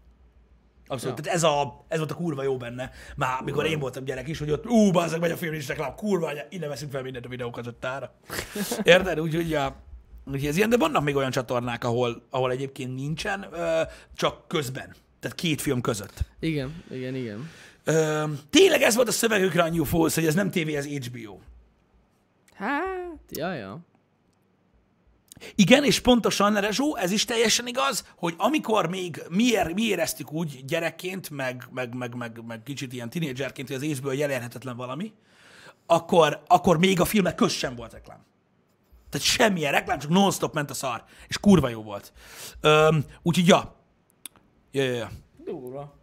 [0.86, 1.16] Abszolút.
[1.16, 1.22] Ja.
[1.24, 2.90] Tehát ez, a, ez volt a kurva jó benne.
[3.16, 5.94] Már mikor én voltam gyerek is, hogy ott, ú, bazzak, megy a film, nincs reklám,
[5.94, 8.14] kurva, anya, innen veszünk fel mindent a videókat ott ára.
[8.82, 9.20] Érted?
[9.20, 9.82] Úgyhogy ja,
[10.26, 13.82] Úgyhogy ez ilyen, de vannak még olyan csatornák, ahol, ahol egyébként nincsen, ö,
[14.14, 14.94] csak közben.
[15.20, 16.24] Tehát két film között.
[16.40, 17.48] Igen, igen, igen.
[17.84, 21.38] Ö, tényleg ez volt a szövegükre a New Falls, hogy ez nem tévé, ez HBO.
[22.54, 23.80] Hát, ja, ja.
[25.54, 30.32] Igen, és pontosan, Rezsó, ez is teljesen igaz, hogy amikor még mi, ér, mi éreztük
[30.32, 35.12] úgy gyerekként, meg, meg, meg, meg, meg kicsit ilyen tinédzserként, hogy az észből jelenhetetlen valami,
[35.86, 38.24] akkor, akkor még a filmek köz sem volt reklám.
[39.10, 41.04] Tehát semmilyen reklám, csak non-stop ment a szar.
[41.28, 42.12] És kurva jó volt.
[42.60, 43.76] Öm, úgyhogy ja.
[44.70, 45.10] Ja, ja, ja.
[45.44, 45.94] Durva.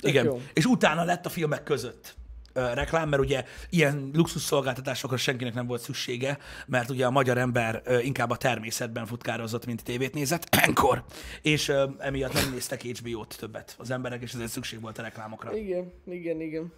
[0.00, 0.24] Igen.
[0.24, 0.42] jó.
[0.52, 2.16] És utána lett a filmek között
[2.52, 7.82] reklám, mert ugye ilyen luxus szolgáltatásokra senkinek nem volt szüksége, mert ugye a magyar ember
[8.02, 11.04] inkább a természetben futkározott, mint tévét nézett, enkor.
[11.42, 15.56] És emiatt nem néztek HBO-t többet az emberek, és ezért szükség volt a reklámokra.
[15.56, 16.72] Igen, igen, igen.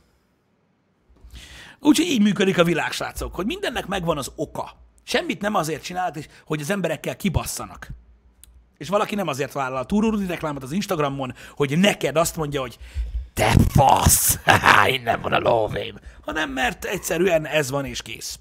[1.80, 4.70] Úgyhogy így működik a világ, srácok, hogy mindennek megvan az oka.
[5.02, 7.88] Semmit nem azért csinálhat, és hogy az emberekkel kibasszanak.
[8.80, 12.78] És valaki nem azért vállal a túrórudi reklámot az Instagramon, hogy neked azt mondja, hogy
[13.34, 14.38] te fasz,
[14.96, 15.98] innen van a lóvém.
[16.24, 18.38] Hanem mert egyszerűen ez van és kész.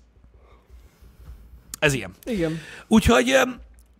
[1.80, 2.14] Ez ilyen.
[2.26, 2.62] Igen.
[2.88, 3.38] Úgyhogy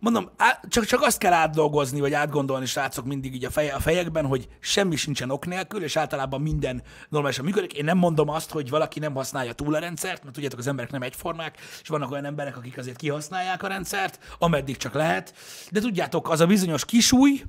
[0.00, 3.80] mondom, á- csak, csak azt kell átdolgozni, vagy átgondolni, srácok, mindig így a, feje, a
[3.80, 7.72] fejekben, hogy semmi sincsen ok nélkül, és általában minden normálisan működik.
[7.72, 10.90] Én nem mondom azt, hogy valaki nem használja túl a rendszert, mert tudjátok, az emberek
[10.90, 15.34] nem egyformák, és vannak olyan emberek, akik azért kihasználják a rendszert, ameddig csak lehet.
[15.70, 17.42] De tudjátok, az a bizonyos kisúj,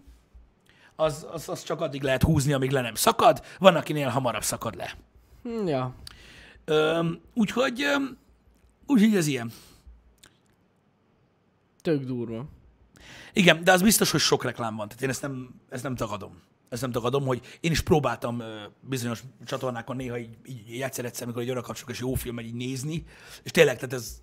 [0.96, 4.76] az, az, az csak addig lehet húzni, amíg le nem szakad, van, akinél hamarabb szakad
[4.76, 4.96] le.
[5.66, 5.96] Ja.
[6.66, 8.18] Öm, úgyhogy, öm,
[8.88, 9.52] úgyhogy ez ilyen.
[11.82, 12.46] Tök durva.
[13.34, 14.88] Igen, de az biztos, hogy sok reklám van.
[14.88, 16.42] Tehát én ezt nem, ezt nem tagadom.
[16.70, 18.44] Ezt nem tagadom, hogy én is próbáltam
[18.80, 23.04] bizonyos csatornákon néha így, így, egyszer-egyszer, amikor egy kapcsolok, és jó film így nézni,
[23.44, 24.22] és tényleg, tehát ez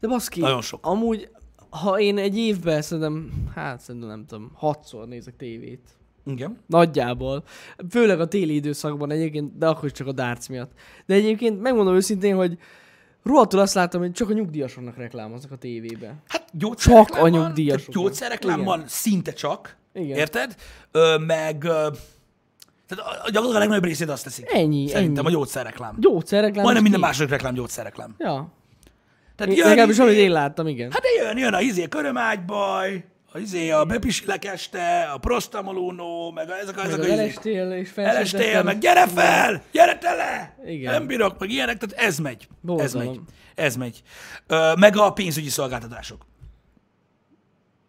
[0.00, 0.86] De baszki, Nagyon sok.
[0.86, 1.30] amúgy,
[1.70, 5.88] ha én egy évben szerintem, hát szerintem nem tudom, hatszor nézek tévét.
[6.24, 6.60] igen.
[6.66, 7.44] Nagyjából.
[7.90, 10.72] Főleg a téli időszakban egyébként, de akkor is csak a darts miatt.
[11.06, 12.58] De egyébként megmondom őszintén, hogy
[13.26, 16.14] rohadtul azt láttam, hogy csak a nyugdíjasoknak reklámoznak a tévébe.
[16.28, 17.94] Hát gyógyszerreklám Csak a nyugdíjasoknak.
[18.02, 20.16] Gyógyszerreklám van szinte csak, Igen.
[20.18, 20.54] érted?
[20.92, 21.88] Ö, meg, ö,
[22.88, 24.52] tehát a, gyakorlatilag a legnagyobb részét azt teszik.
[24.52, 25.34] Ennyi, Szerintem ennyi.
[25.34, 25.96] a gyógyszerreklám.
[25.98, 26.62] Gyógyszerreklám.
[26.62, 28.14] Majdnem minden második reklám gyógyszerreklám.
[28.18, 28.48] Ja.
[29.36, 30.90] Tehát Én, jön, legalábbis izé- amit én láttam, igen.
[30.92, 33.04] Hát de jön, jön a izé körömágybaj,
[33.36, 37.70] a izé a bepisilek este, a prostamolónó, meg a, ezek, Meg ezek az a elestél
[37.70, 40.56] és Elestél, meg gyere fel, gyere tele!
[40.66, 40.92] Igen.
[40.92, 42.40] Nem bírok, meg ilyenek, tehát ez megy.
[42.40, 43.06] Ez Borzalom.
[43.06, 43.20] megy.
[43.54, 44.02] Ez megy.
[44.46, 46.26] Ö, meg a pénzügyi szolgáltatások.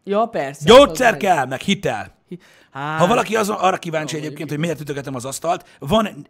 [0.04, 0.66] Ja, persze.
[0.66, 2.16] Gyógyszer Az- kell, meg hitel.
[2.72, 6.28] Hát, Ha valaki az, arra kíváncsi Ó, egyébként, hogy miért ütögetem az asztalt, van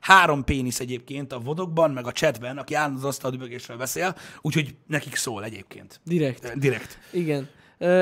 [0.00, 5.16] három pénisz egyébként a vodokban, meg a chatben, aki állandóan az asztal beszél, úgyhogy nekik
[5.16, 6.00] szól egyébként.
[6.04, 6.58] Direkt.
[6.58, 6.98] Direkt.
[7.10, 7.48] Igen.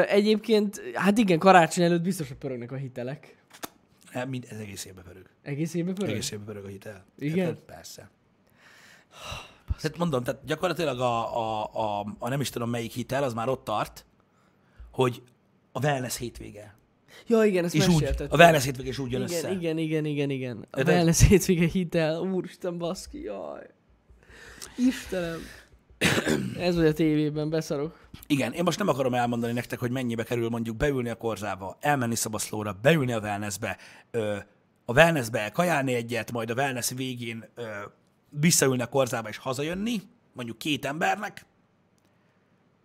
[0.06, 3.36] Egyébként, hát igen, karácsony előtt biztos, hogy pörögnek a hitelek.
[4.10, 5.26] Hát Mind, ez egész évben pörög.
[5.42, 6.10] Egész évben pörög?
[6.10, 7.04] Egész évben pörög a hitel.
[7.18, 7.46] Igen?
[7.46, 8.10] Hát, persze.
[9.80, 13.48] Tehát mondom, tehát gyakorlatilag a, a, a, a, nem is tudom melyik hitel, az már
[13.48, 14.04] ott tart,
[14.90, 15.22] hogy
[15.72, 16.76] a wellness hétvége.
[17.26, 19.50] Ja, igen, ezt És úgy, a wellness hétvége is úgy jön igen, össze.
[19.52, 20.66] igen, igen, igen, igen.
[20.70, 20.94] A Érted?
[20.94, 22.20] wellness hétvége hitel.
[22.20, 23.66] Úristen, baszki, jaj.
[24.76, 25.40] Istenem.
[26.58, 27.98] Ez vagy a tévében, beszarok.
[28.26, 32.14] Igen, én most nem akarom elmondani nektek, hogy mennyibe kerül mondjuk beülni a korzába, elmenni
[32.14, 33.76] szabaszlóra, beülni a wellnessbe,
[34.10, 34.36] ö,
[34.84, 37.66] a wellnessbe kajálni egyet, majd a wellness végén ö,
[38.30, 41.46] visszaülni a korzába és hazajönni, mondjuk két embernek,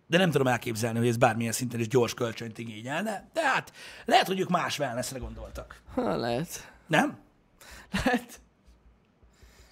[0.06, 3.72] de nem tudom elképzelni, hogy ez bármilyen szinten is gyors kölcsönt igényelne, de hát
[4.04, 5.82] lehet, hogy ők más wellnessre gondoltak.
[5.94, 6.72] Ha, lehet.
[6.86, 7.18] Nem?
[7.90, 8.40] Lehet.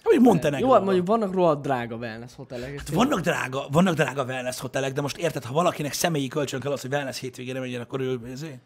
[0.03, 0.75] Vagy Montenegro.
[0.75, 2.77] Jó, mondjuk vannak rohadt drága wellness hotelek.
[2.77, 6.71] Hát Vannak drága, vannak drága wellness hotelek, de most érted, ha valakinek személyi kölcsön kell
[6.71, 8.59] az, hogy wellness hétvégére menjen, akkor ő ezért.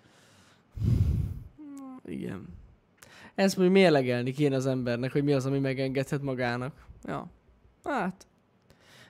[2.06, 2.47] Igen.
[3.36, 6.73] Ezt mondjuk mérlegelni kéne az embernek, hogy mi az, ami megengedhet magának.
[7.04, 7.28] Ja.
[7.84, 8.28] Hát.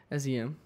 [0.08, 0.58] Ez ilyen.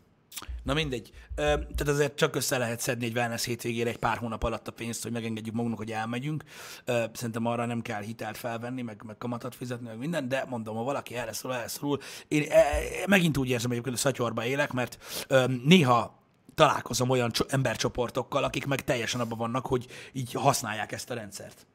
[0.64, 1.12] Na mindegy.
[1.36, 4.72] Ö, tehát azért csak össze lehet szedni egy wellness hétvégére egy pár hónap alatt a
[4.72, 6.44] pénzt, hogy megengedjük magunknak, hogy elmegyünk.
[6.86, 10.76] Ö, szerintem arra nem kell hitelt felvenni, meg, meg kamatot fizetni, meg minden, de mondom,
[10.76, 12.00] ha valaki erre szól, erre szorul.
[12.28, 12.72] Én e, e,
[13.08, 16.20] megint úgy érzem egyébként, hogy szatyorba élek, mert ö, néha
[16.56, 21.66] találkozom olyan cso- embercsoportokkal, akik meg teljesen abban vannak, hogy így használják ezt a rendszert.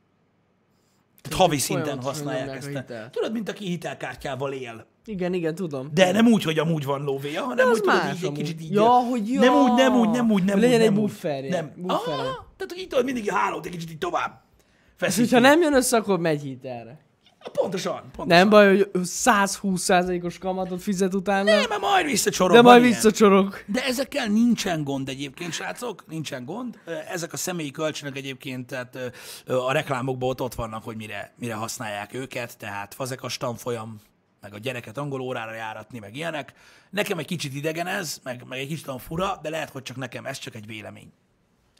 [1.33, 2.67] Havi szinten használják ezt.
[2.67, 3.11] A, hitelt.
[3.11, 4.87] tudod, mint aki hitelkártyával él.
[5.05, 5.91] Igen, igen, tudom.
[5.95, 8.73] De nem úgy, hogy amúgy van lóvéja, hanem hogy tudod, így egy kicsit így...
[8.73, 9.41] Ja, hogy ja.
[9.41, 11.09] Nem úgy, nem úgy, nem úgy, nem legyen úgy, egy nem úgy.
[11.09, 11.73] bufferje, Nem.
[11.77, 12.17] buffere.
[12.17, 12.23] Ah,
[12.57, 14.43] tehát, hogy így tudod, mindig hálót egy kicsit így tovább.
[14.59, 15.31] És feszítjük.
[15.31, 17.06] hogyha nem jön össze, akkor megy hitelre.
[17.53, 18.27] Pontosan, pontosan.
[18.27, 22.57] Nem baj, hogy 120%-os kamatot fizet utána, Nem, mert majd visszacsorog.
[22.57, 22.93] de majd ilyen.
[22.93, 23.55] visszacsorog.
[23.67, 26.79] De ezekkel nincsen gond egyébként, srácok, nincsen gond.
[27.09, 28.99] Ezek a személyi kölcsönök egyébként, tehát
[29.47, 34.01] a reklámokban ott, ott vannak, hogy mire, mire használják őket, tehát fazekas tanfolyam,
[34.41, 36.53] meg a gyereket angol órára járatni, meg ilyenek.
[36.91, 39.97] Nekem egy kicsit idegen ez, meg, meg egy kicsit olyan fura, de lehet, hogy csak
[39.97, 41.13] nekem ez csak egy vélemény.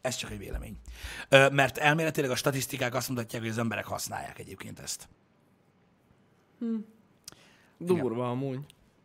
[0.01, 0.77] Ez csak egy vélemény.
[1.51, 5.09] Mert elméletileg a statisztikák azt mutatják, hogy az emberek használják egyébként ezt.
[7.79, 8.59] Durva amúgy.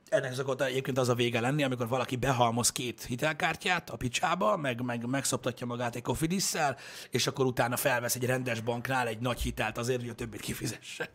[0.09, 4.81] ennek szokott egyébként az a vége lenni, amikor valaki behalmoz két hitelkártyát a picsába, meg,
[4.81, 6.77] meg megszoptatja magát egy kofidisszel,
[7.09, 11.09] és akkor utána felvesz egy rendes banknál egy nagy hitelt azért, hogy a többit kifizesse.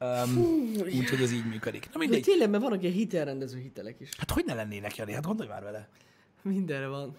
[0.00, 0.36] Um,
[0.78, 1.84] úgyhogy ez így működik.
[1.86, 2.22] Na De mindegy.
[2.22, 4.10] tényleg, mert vannak ilyen hitelrendező hitelek is.
[4.18, 5.12] Hát hogy ne lennének, Jani?
[5.12, 5.88] Hát gondolj már vele.
[6.42, 7.16] Mindenre van.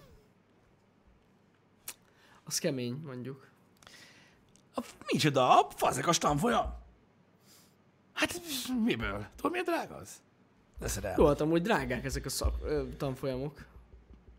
[2.44, 3.47] Az kemény, mondjuk.
[4.78, 5.58] A, micsoda?
[5.60, 6.74] A fazekas tanfolyam?
[8.12, 8.40] Hát
[8.84, 9.26] miből?
[9.36, 10.08] Tudod, miért drága az?
[10.78, 11.14] Veszed el.
[11.18, 13.66] Jó, hát amúgy drágák ezek a szak, ö, tanfolyamok.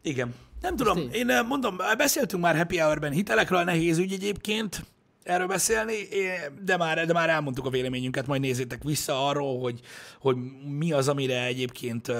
[0.01, 0.35] Igen.
[0.61, 4.85] Nem tudom, én mondom, beszéltünk már Happy Hour-ben hitelekről, nehéz ügy egyébként
[5.23, 6.07] erről beszélni,
[6.61, 9.79] de már, de már elmondtuk a véleményünket, majd nézzétek vissza arról, hogy,
[10.19, 10.35] hogy
[10.77, 12.11] mi az, amire egyébként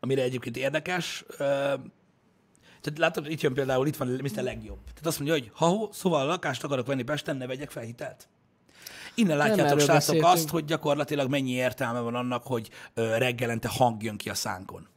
[0.00, 1.24] amire egyébként érdekes.
[2.86, 4.42] Tehát látod, itt jön például, itt van Mr.
[4.42, 4.78] Legjobb.
[4.84, 8.28] Tehát azt mondja, hogy ha szóval lakást akarok venni Pesten, ne vegyek fel hitelt.
[9.14, 10.32] Innen látjátok, srácok, beszéltünk.
[10.32, 14.88] azt, hogy gyakorlatilag mennyi értelme van annak, hogy reggelente hang jön ki a szánkon.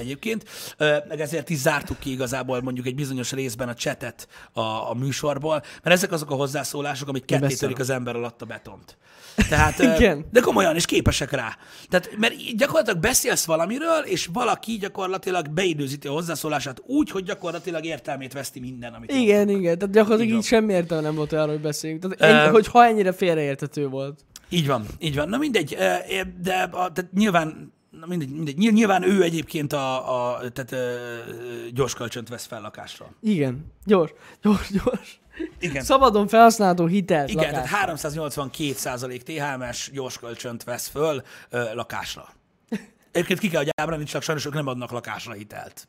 [0.00, 0.44] Egyébként,
[1.08, 5.62] meg ezért is zártuk ki igazából mondjuk egy bizonyos részben a csetet a, a műsorból,
[5.82, 7.60] mert ezek azok a hozzászólások, amik ketté beszélek.
[7.60, 8.96] törik az ember alatt a betont.
[9.48, 10.26] Tehát, Igen.
[10.32, 11.56] de komolyan, és képesek rá.
[11.88, 18.32] Tehát, mert gyakorlatilag beszélsz valamiről, és valaki gyakorlatilag beidőzíti a hozzászólását úgy, hogy gyakorlatilag értelmét
[18.32, 19.78] veszti minden, amit Igen, igen.
[19.78, 22.02] Tehát gyakorlatilag Így így semmi értelme nem volt arra, hogy beszéljünk.
[22.02, 24.20] Tehát ennyi, Ö, hogy ha ennyire félreértető volt.
[24.48, 25.28] Így van, így van.
[25.28, 25.76] Na mindegy,
[26.42, 31.06] de a, tehát nyilván, na mindegy, mindegy, Nyilv- nyilván ő egyébként a, a tehát, ö,
[31.72, 33.06] gyors kölcsönt vesz fel lakásra.
[33.22, 33.64] Igen.
[33.84, 34.10] Gyors,
[34.42, 35.20] gyors, gyors.
[35.60, 35.82] Igen.
[35.82, 37.52] Szabadon felhasználható hitelt Igen, lakás.
[37.68, 42.28] tehát 382 THM-es gyors kölcsönt vesz föl ö, lakásra.
[43.12, 45.88] Egyébként ki kell, hogy ábrándítsak, sajnos ők nem adnak lakásra hitelt.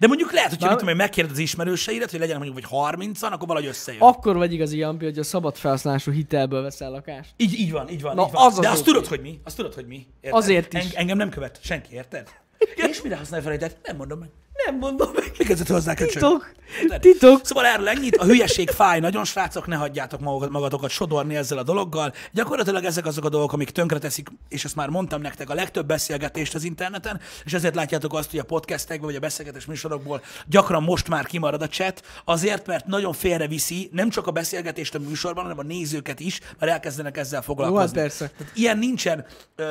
[0.00, 3.46] De mondjuk lehet, hogy tudom, én, megkérdez az ismerőseidet, hogy legyen mondjuk vagy 30-an, akkor
[3.46, 4.00] valahogy összejön.
[4.00, 7.30] Akkor vagy igazi Jampi, hogy a szabad felhasználású hitelből veszel lakást.
[7.36, 8.14] Így, így van, így van.
[8.14, 8.46] Na, így van.
[8.46, 9.40] az az De azt tudod, hogy mi?
[9.44, 10.06] Azt tudod, hogy mi?
[10.20, 10.38] Érted?
[10.38, 10.84] Azért is.
[10.84, 12.28] En- engem nem követ senki, érted?
[12.90, 13.86] És mire használja felejtett?
[13.86, 14.28] Nem mondom meg.
[14.66, 15.32] Nem mondom meg.
[15.38, 16.12] Mi között hozzá köcsög?
[16.22, 16.56] Titok.
[17.00, 17.40] Titok.
[17.44, 21.62] Szóval erről ennyit, a hülyeség fáj nagyon, srácok, ne hagyjátok magatok- magatokat sodorni ezzel a
[21.62, 22.12] dologgal.
[22.32, 26.54] Gyakorlatilag ezek azok a dolgok, amik tönkreteszik, és ezt már mondtam nektek, a legtöbb beszélgetést
[26.54, 31.08] az interneten, és ezért látjátok azt, hogy a podcastekben vagy a beszélgetés műsorokból gyakran most
[31.08, 35.58] már kimarad a chat, azért, mert nagyon félreviszi nem csak a beszélgetést a műsorban, hanem
[35.58, 37.82] a nézőket is, mert elkezdenek ezzel foglalkozni.
[37.84, 38.30] hát persze.
[38.38, 39.26] Tehát ilyen nincsen.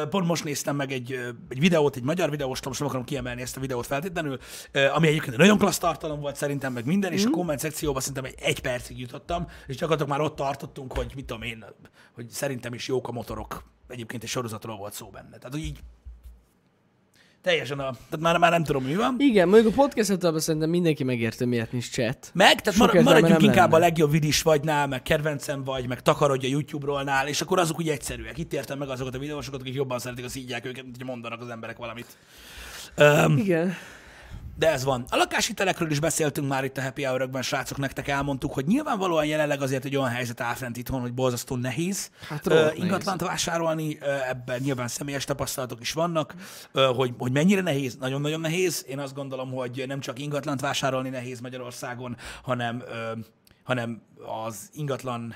[0.10, 1.20] Pont most néztem meg egy,
[1.50, 4.40] egy videót, egy magyar videóst, most nem akarom kiemelni ezt a videót feltétlenül,
[4.94, 8.26] ami egyébként egy nagyon klassz tartalom volt szerintem, meg minden, és a komment szekcióban szerintem
[8.26, 11.66] egy, egy percig jutottam, és gyakorlatilag már ott tartottunk, hogy mit tudom én,
[12.14, 13.64] hogy szerintem is jók a motorok.
[13.88, 15.38] Egyébként egy sorozatról volt szó benne.
[15.38, 15.80] Tehát, így
[17.42, 17.92] teljesen a...
[17.92, 19.16] Tehát már, már nem tudom, mi van.
[19.20, 22.32] Igen, mondjuk a podcast szerintem mindenki megérte, miért nincs chat.
[22.34, 23.86] Meg, tehát Sok mar- maradjunk inkább lenne.
[23.86, 27.90] a legjobb vidis vagynál, meg kedvencem vagy, meg takarodj a YouTube-rolnál, és akkor azok úgy
[27.90, 28.38] egyszerűek.
[28.38, 31.42] Itt értem meg azokat a videósokat, akik jobban szeretik, az így őket, mint hogy mondanak
[31.42, 32.18] az emberek valamit.
[32.98, 33.74] Um, Igen.
[34.58, 35.06] De ez van.
[35.10, 39.62] A lakáshitelekről is beszéltünk már itt a Happy hour srácok, nektek elmondtuk, hogy nyilvánvalóan jelenleg
[39.62, 44.16] azért egy olyan helyzet áll fent itthon, hogy borzasztó nehéz Hát ö, ingatlant vásárolni, ö,
[44.30, 46.36] ebben nyilván személyes tapasztalatok is vannak,
[46.72, 48.86] ö, hogy, hogy mennyire nehéz, nagyon-nagyon nehéz.
[48.88, 53.12] Én azt gondolom, hogy nem csak ingatlant vásárolni nehéz Magyarországon, hanem, ö,
[53.64, 54.02] hanem
[54.46, 55.36] az ingatlan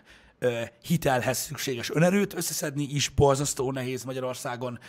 [0.83, 4.79] hitelhez szükséges önerőt összeszedni is borzasztó nehéz Magyarországon.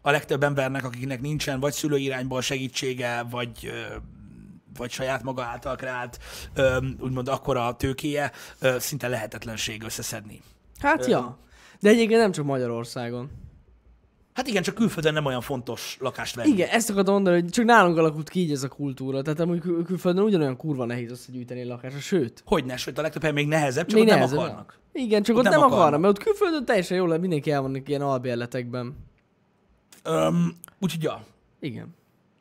[0.00, 3.72] A legtöbb embernek, akiknek nincsen vagy szülőirányból segítsége, vagy
[4.76, 6.18] vagy saját maga által kreált,
[7.00, 8.32] úgymond akkora tőkéje,
[8.78, 10.42] szinte lehetetlenség összeszedni.
[10.78, 11.38] Hát ja.
[11.80, 13.30] De egyébként nem csak Magyarországon.
[14.38, 16.48] Hát igen, csak külföldön nem olyan fontos lakást venni.
[16.50, 19.22] Igen, ezt akartam mondani, hogy csak nálunk alakult ki így ez a kultúra.
[19.22, 22.42] Tehát amúgy kül- külföldön ugyanolyan kurva nehéz összegyűjteni egy lakásra, sőt.
[22.46, 24.38] Hogyne, sőt a legtöbb helyen még nehezebb, csak még ott nem nehezebb.
[24.38, 24.78] akarnak.
[24.92, 25.80] Igen, csak Ott ott, nem nem, akarnak.
[25.86, 28.96] akarnak, mert ott külföldön teljesen jól lehet, mindenki el vannak ilyen albérletekben.
[30.04, 31.24] Öm, úgyhogy ja.
[31.60, 31.94] Igen.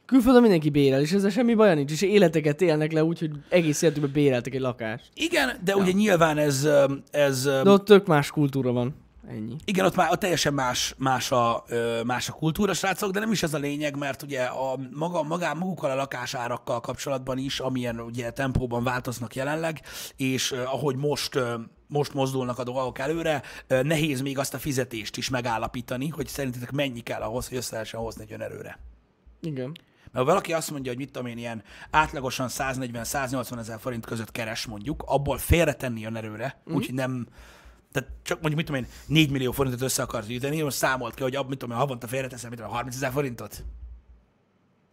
[0.05, 3.81] Külföldön mindenki bérel, és ezzel semmi baj nincs, és életeket élnek le úgy, hogy egész
[3.81, 5.09] életükben béreltek egy lakást.
[5.13, 6.67] Igen, de ugye nyilván ez,
[7.11, 8.95] ez De ott tök más kultúra van.
[9.29, 9.55] Ennyi.
[9.65, 11.63] Igen, ott már ott teljesen más, más, a,
[12.05, 15.53] más a kultúra, srácok, de nem is ez a lényeg, mert ugye a maga, magá,
[15.53, 19.81] magukkal a lakásárakkal kapcsolatban is, amilyen ugye tempóban változnak jelenleg,
[20.15, 21.39] és ahogy most
[21.87, 26.99] most mozdulnak a dolgok előre, nehéz még azt a fizetést is megállapítani, hogy szerintetek mennyi
[26.99, 28.79] kell ahhoz, hogy össze lehessen hozni egy önerőre.
[29.41, 29.71] Igen.
[30.11, 34.31] Mert ha valaki azt mondja, hogy mit tudom én, ilyen átlagosan 140-180 ezer forint között
[34.31, 36.75] keres mondjuk, abból félretenni a erőre, mm.
[36.75, 37.27] úgyhogy nem,
[37.91, 41.21] tehát csak mondjuk mit tudom én, 4 millió forintot össze akarsz gyűjteni, most számolt ki,
[41.21, 43.63] hogy ab, mit tudom én, havonta félreteszem, mit tudom, 30 ezer forintot?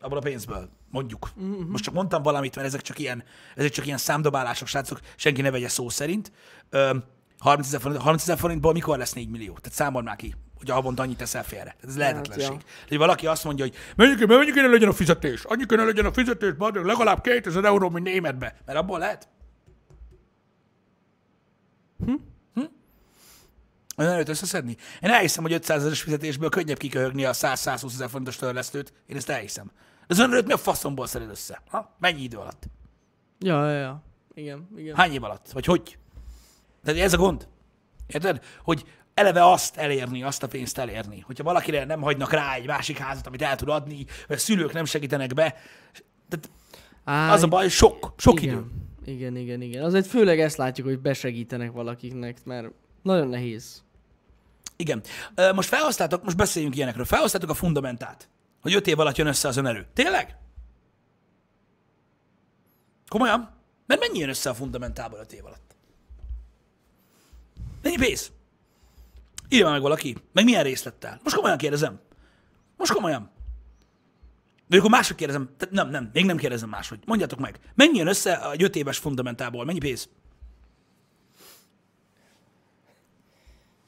[0.00, 1.30] Abból a pénzből, mondjuk.
[1.40, 1.70] Mm-hmm.
[1.70, 3.24] Most csak mondtam valamit, mert ezek csak ilyen,
[3.54, 6.32] ezek csak ilyen számdobálások, srácok, senki ne vegye szó szerint.
[6.70, 6.96] Ö,
[7.38, 9.52] 30 ezer forint, 30 ezer forintból mikor lesz 4 millió?
[9.52, 10.34] Tehát számold már ki
[10.64, 11.64] hogy havonta annyit teszel félre.
[11.64, 12.52] Tehát ez lehetetlenség.
[12.52, 12.86] Hát, ja.
[12.88, 15.44] Hogy valaki azt mondja, hogy mennyi, mennyi kéne legyen a fizetés?
[15.44, 18.56] Annyi kéne legyen a fizetés, bad, legalább 2000 euró, mint németbe.
[18.66, 19.28] Mert abból lehet.
[22.04, 22.14] Hm?
[23.96, 24.76] Olyan előtt összeszedni?
[25.00, 28.92] Én elhiszem, hogy 500 ezeres fizetésből könnyebb kiköhögni a 100-120 ezer fontos törlesztőt.
[29.06, 29.70] Én ezt elhiszem.
[30.06, 31.62] De az előtt mi a faszomból szeded össze?
[31.68, 31.96] Ha?
[31.98, 32.62] Mennyi idő alatt?
[33.38, 34.02] Ja, ja, ja.
[34.34, 34.94] Igen, igen.
[34.94, 35.50] Hány év alatt?
[35.52, 35.98] Vagy hogy?
[36.84, 37.48] Tehát ez a gond.
[38.06, 38.44] Érted?
[38.62, 38.84] Hogy
[39.14, 41.20] eleve azt elérni, azt a pénzt elérni.
[41.20, 44.72] Hogyha valakire nem hagynak rá egy másik házat, amit el tud adni, vagy a szülők
[44.72, 45.54] nem segítenek be,
[46.28, 46.50] tehát
[47.04, 48.64] Á, az a baj, sok, sok igen, idő.
[49.12, 49.84] Igen, igen, igen.
[49.84, 52.70] Azért főleg ezt látjuk, hogy besegítenek valakiknek, mert
[53.02, 53.83] nagyon nehéz.
[54.76, 55.02] Igen.
[55.54, 57.04] Most felhoztátok, most beszéljünk ilyenekről.
[57.04, 58.28] Felhoztátok a fundamentát,
[58.60, 59.86] hogy öt év alatt jön össze az önerő.
[59.92, 60.36] Tényleg?
[63.08, 63.50] Komolyan?
[63.86, 65.74] Mert mennyi jön össze a fundamentából öt év alatt?
[67.82, 68.32] Mennyi pénz?
[69.48, 70.16] Írja meg valaki.
[70.32, 71.20] Meg milyen részlettel.
[71.22, 72.00] Most komolyan kérdezem.
[72.76, 73.30] Most komolyan.
[74.68, 75.50] Vagy akkor máshogy kérdezem.
[75.56, 77.02] Tehát nem, nem, még nem kérdezem máshogy.
[77.06, 77.58] Mondjátok meg.
[77.74, 79.64] Mennyi jön össze a 5 éves fundamentából?
[79.64, 80.08] Mennyi pénz?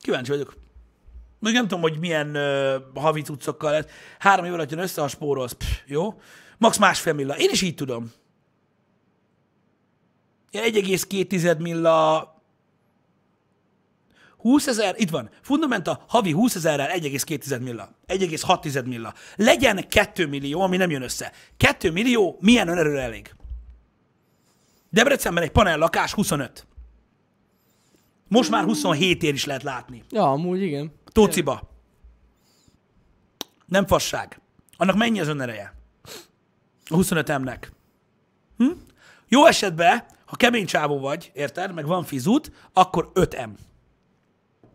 [0.01, 0.57] Kíváncsi vagyok.
[1.39, 3.91] Még nem tudom, hogy milyen uh, havi cuccokkal lehet.
[4.19, 5.53] Három év alatt jön össze, a spórolsz.
[5.53, 6.21] Pff, jó?
[6.59, 7.37] Max másfél milla.
[7.37, 8.13] Én is így tudom.
[10.53, 12.35] 1,2 milla
[14.47, 19.15] 20 ezer, itt van, Fundamenta havi 20 ezerrel 1,2 milla, 1,6 milla.
[19.37, 21.33] Legyen 2 millió, ami nem jön össze.
[21.57, 23.35] 2 millió, milyen önerőre elég?
[24.91, 26.67] Debrecenben egy panel lakás 25.
[28.29, 30.03] Most már 27 ér is lehet látni.
[30.11, 30.93] Ja, amúgy igen.
[31.17, 31.71] Tóciba.
[33.67, 34.41] Nem fasság.
[34.77, 35.75] Annak mennyi az önereje?
[36.85, 37.73] A 25 emnek.
[38.57, 38.71] Hm?
[39.29, 43.51] Jó esetben, ha kemény csávó vagy, érted, meg van fizut, akkor 5 M.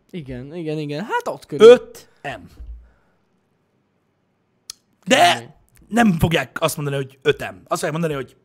[0.09, 1.03] Igen, igen, igen.
[1.03, 1.91] Hát ott körül.
[2.23, 2.39] 5M.
[5.05, 5.55] De
[5.87, 7.55] nem fogják azt mondani, hogy 5M.
[7.63, 8.35] Azt fogják mondani, hogy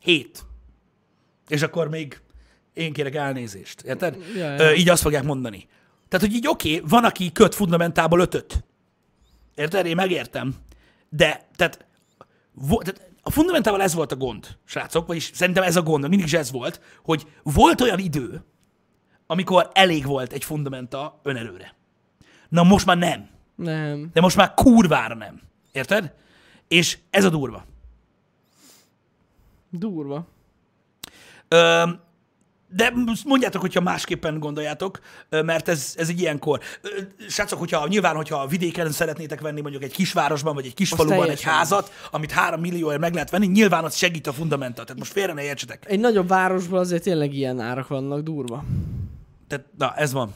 [0.00, 0.44] 7.
[1.48, 2.20] És akkor még
[2.72, 3.80] én kérek elnézést.
[3.80, 4.16] Érted?
[4.36, 4.60] Ja, ja.
[4.60, 5.68] Ö, így azt fogják mondani.
[6.14, 8.64] Tehát, hogy így oké, okay, van, aki köt fundamentából ötöt.
[9.54, 9.86] Érted?
[9.86, 10.54] Én megértem.
[11.08, 11.86] De, tehát,
[12.52, 16.26] vo, tehát a fundamentával ez volt a gond, srácok, vagyis szerintem ez a gond, mindig
[16.26, 18.44] is ez volt, hogy volt olyan idő,
[19.26, 21.74] amikor elég volt egy fundamenta önerőre.
[22.48, 23.28] Na most már nem.
[23.54, 24.10] Nem.
[24.12, 25.40] De most már kurvára nem.
[25.72, 26.14] Érted?
[26.68, 27.64] És ez a durva.
[29.70, 30.26] Durva.
[31.48, 31.90] Ö,
[32.76, 32.92] de
[33.24, 34.98] mondjátok, hogyha másképpen gondoljátok,
[35.28, 36.60] mert ez, ez egy ilyenkor.
[37.28, 41.42] Srácok, hogyha nyilván, hogyha a vidéken szeretnétek venni mondjuk egy kisvárosban, vagy egy kisfaluban egy
[41.42, 44.82] házat, amit három millióért meg lehet venni, nyilván az segít a fundamenta.
[44.82, 45.84] Tehát most félre ne értsetek.
[45.86, 48.64] Egy nagyobb városban azért tényleg ilyen árak vannak durva.
[49.48, 50.34] Tehát, na, ez van.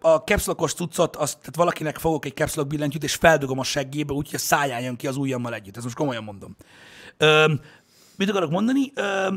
[0.00, 4.34] A capslockos cuccot, azt, tehát valakinek fogok egy capslock billentyűt, és feldugom a seggébe, úgyhogy
[4.34, 5.76] a száján jön ki az ujjammal együtt.
[5.76, 6.56] Ez most komolyan mondom.
[7.16, 7.52] Ö,
[8.16, 8.92] mit akarok mondani?
[8.94, 9.28] Ö,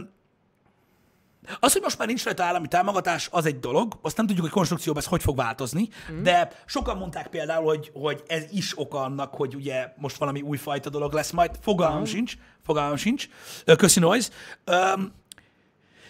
[1.59, 3.99] az, hogy most már nincs rajta állami támogatás, az egy dolog.
[4.01, 6.23] Azt nem tudjuk, hogy konstrukcióban ez hogy fog változni, mm.
[6.23, 10.89] de sokan mondták például, hogy, hogy ez is oka annak, hogy ugye most valami újfajta
[10.89, 11.51] dolog lesz majd.
[11.61, 12.03] Fogalmam mm.
[12.03, 12.37] sincs.
[12.63, 13.29] Fogalmam sincs.
[13.77, 14.29] Köszi Noise.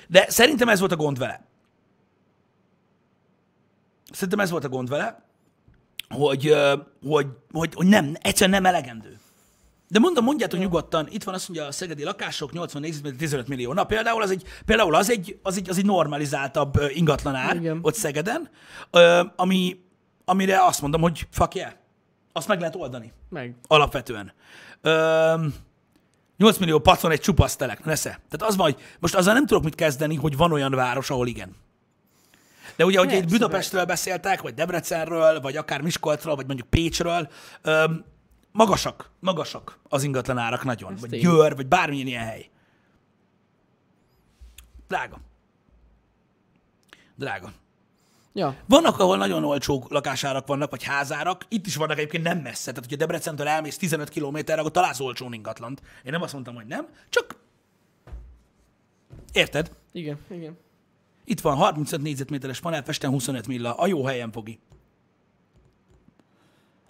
[0.08, 1.46] De szerintem ez volt a gond vele.
[4.12, 5.26] Szerintem ez volt a gond vele,
[6.10, 6.56] hogy,
[7.08, 9.20] hogy, hogy, hogy nem, egyszerűen nem elegendő.
[9.96, 13.74] De mondom, mondjátok nyugodtan, itt van azt mondja a szegedi lakások, 80 négyzetméter, 15 millió.
[13.74, 17.80] Na például az egy, például az egy, az egy, az egy normalizáltabb ingatlan ár Igen.
[17.82, 18.50] ott Szegeden,
[19.36, 19.80] ami,
[20.26, 21.72] amire azt mondom, hogy fuck yeah.
[22.34, 23.12] Azt meg lehet oldani.
[23.30, 23.56] Meg.
[23.68, 24.34] Alapvetően.
[26.38, 28.10] 8 millió pacon egy csupasz telek, nesze.
[28.10, 31.28] Tehát az van, hogy most azzal nem tudok mit kezdeni, hogy van olyan város, ahol
[31.28, 31.56] igen.
[32.76, 37.30] De ugye, hogy egy Budapestről beszéltek, vagy Debrecenről, vagy akár Miskolcról, vagy mondjuk Pécsről,
[37.62, 38.06] öm,
[38.56, 40.92] magasak, magasak az ingatlan árak nagyon.
[40.94, 41.20] Ezt vagy én.
[41.20, 42.50] Győr, vagy bármilyen ilyen hely.
[44.88, 45.20] Drága.
[47.16, 47.52] Drága.
[48.34, 48.56] Ja.
[48.66, 51.46] Vannak, ahol nagyon olcsó lakásárak vannak, vagy házárak.
[51.50, 52.72] Itt is vannak egyébként nem messze.
[52.72, 55.82] Tehát, hogyha Debrecentől elmész 15 kilométerre, akkor találsz olcsó ingatlant.
[56.04, 57.36] Én nem azt mondtam, hogy nem, csak
[59.32, 59.72] érted?
[59.92, 60.58] Igen, igen.
[61.24, 64.60] Itt van 35 négyzetméteres panel, Pesten 25 milla, a jó helyen fogi.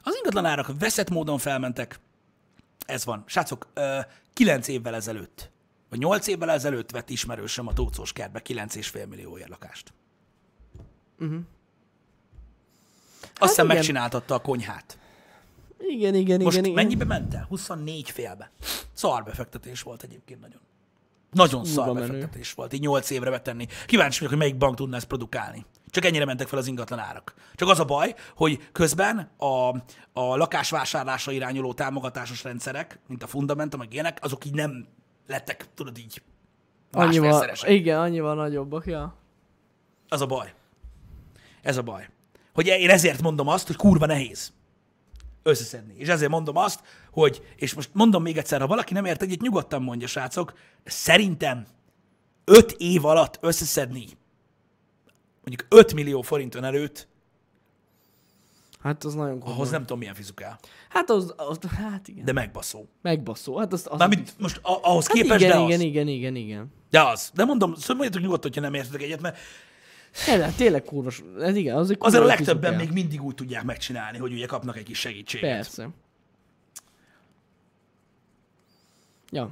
[0.08, 2.00] Az ingatlan árak veszett módon felmentek.
[2.86, 3.24] Ez van.
[3.26, 3.68] Srácok,
[4.34, 5.52] 9 évvel ezelőtt,
[5.90, 9.94] vagy 8 évvel ezelőtt vett ismerősöm a Tócós kertbe 9,5 millióért lakást.
[11.20, 11.40] Uh-huh.
[13.22, 13.78] Azt hiszem igen.
[13.78, 14.98] megcsináltatta a konyhát.
[15.80, 16.84] Igen, igen, Most igen, igen.
[16.84, 17.46] mennyibe ment el?
[17.50, 18.52] 24 félbe.
[18.94, 20.60] Szar befektetés volt egyébként nagyon.
[21.32, 22.08] Nagyon szar menő.
[22.08, 23.68] befektetés volt, így 8 évre betenni.
[23.86, 25.66] Kíváncsi vagyok, hogy melyik bank tudná ezt produkálni.
[25.96, 27.34] Csak ennyire mentek fel az ingatlan árak.
[27.54, 29.70] Csak az a baj, hogy közben a,
[30.14, 34.88] a lakásvásárlásra irányuló támogatásos rendszerek, mint a Fundamentum, meg ilyenek, azok így nem
[35.28, 36.22] lettek, tudod így,
[36.92, 39.16] annyival, igen, annyival nagyobbak, ja.
[40.10, 40.54] Az a baj.
[41.62, 42.10] Ez a baj.
[42.54, 44.54] Hogy én ezért mondom azt, hogy kurva nehéz
[45.44, 45.94] összeszedni.
[45.98, 46.80] És ezért mondom azt,
[47.12, 51.66] hogy, és most mondom még egyszer, ha valaki nem ért egyet, nyugodtan mondja, srácok, szerintem
[52.46, 54.06] 5 év alatt összeszedni
[55.46, 57.08] mondjuk 5 millió forinton előtt,
[58.80, 59.56] Hát az nagyon komoly.
[59.56, 60.60] ahhoz nem tudom, milyen fizikál.
[60.90, 62.26] Hát az, az, hát igen.
[62.26, 62.86] De megbaszó.
[63.02, 63.58] Megbaszó.
[63.58, 65.86] Hát az, az Mármint most a- ahhoz hát képest, igen, de igen, az.
[65.86, 66.74] igen, igen, igen.
[66.90, 67.32] De az.
[67.34, 69.38] De mondom, szóval mondjátok nyugodtan, hogyha nem értetek egyet, mert
[70.26, 72.86] Tényleg, tényleg kurva, s- ez igen, az egy azért a legtöbben fizikál.
[72.86, 75.50] még mindig úgy tudják megcsinálni, hogy ugye kapnak egy kis segítséget.
[75.56, 75.90] Persze.
[79.32, 79.50] Ja.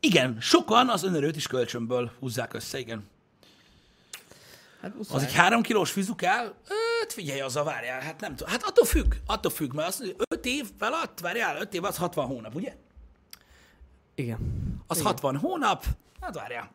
[0.00, 3.04] Igen, sokan az önerőt is kölcsönből húzzák össze, igen.
[4.80, 5.26] Hát Az muszáj.
[5.26, 6.54] egy három kilós fizukál?
[7.02, 8.52] Öt, figyelj, az a várjál, hát nem tudom.
[8.52, 11.96] Hát attól függ, attól függ, mert azt mondja, öt év alatt, várjál, öt év az
[11.96, 12.76] 60 hónap, ugye?
[14.14, 14.38] Igen.
[14.86, 15.08] Az Igen.
[15.10, 15.84] 60 hónap,
[16.20, 16.70] hát várjál.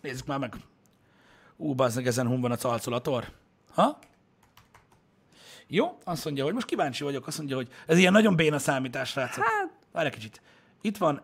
[0.00, 0.54] Nézzük már meg.
[1.56, 3.32] Ú, bazdmeg, ezen hun van a calculator.
[3.74, 3.98] Ha?
[5.66, 9.08] Jó, azt mondja, hogy most kíváncsi vagyok, azt mondja, hogy ez ilyen nagyon béna számítás,
[9.08, 9.44] srácok.
[9.44, 10.40] Hát, Várj egy kicsit.
[10.80, 11.20] Itt van,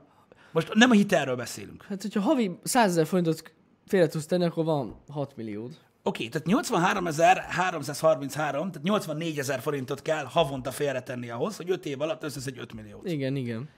[0.50, 1.84] most nem a hitelről beszélünk.
[1.88, 3.52] hát hogyha havi 100 ezer forintot
[3.86, 5.78] félre tudsz tenni, akkor van 6 milliód.
[6.02, 12.22] Oké, tehát 83.333, tehát 84 ezer forintot kell havonta félretenni ahhoz, hogy 5 év alatt
[12.22, 13.08] összeszedj 5 milliót.
[13.08, 13.68] Igen, igen.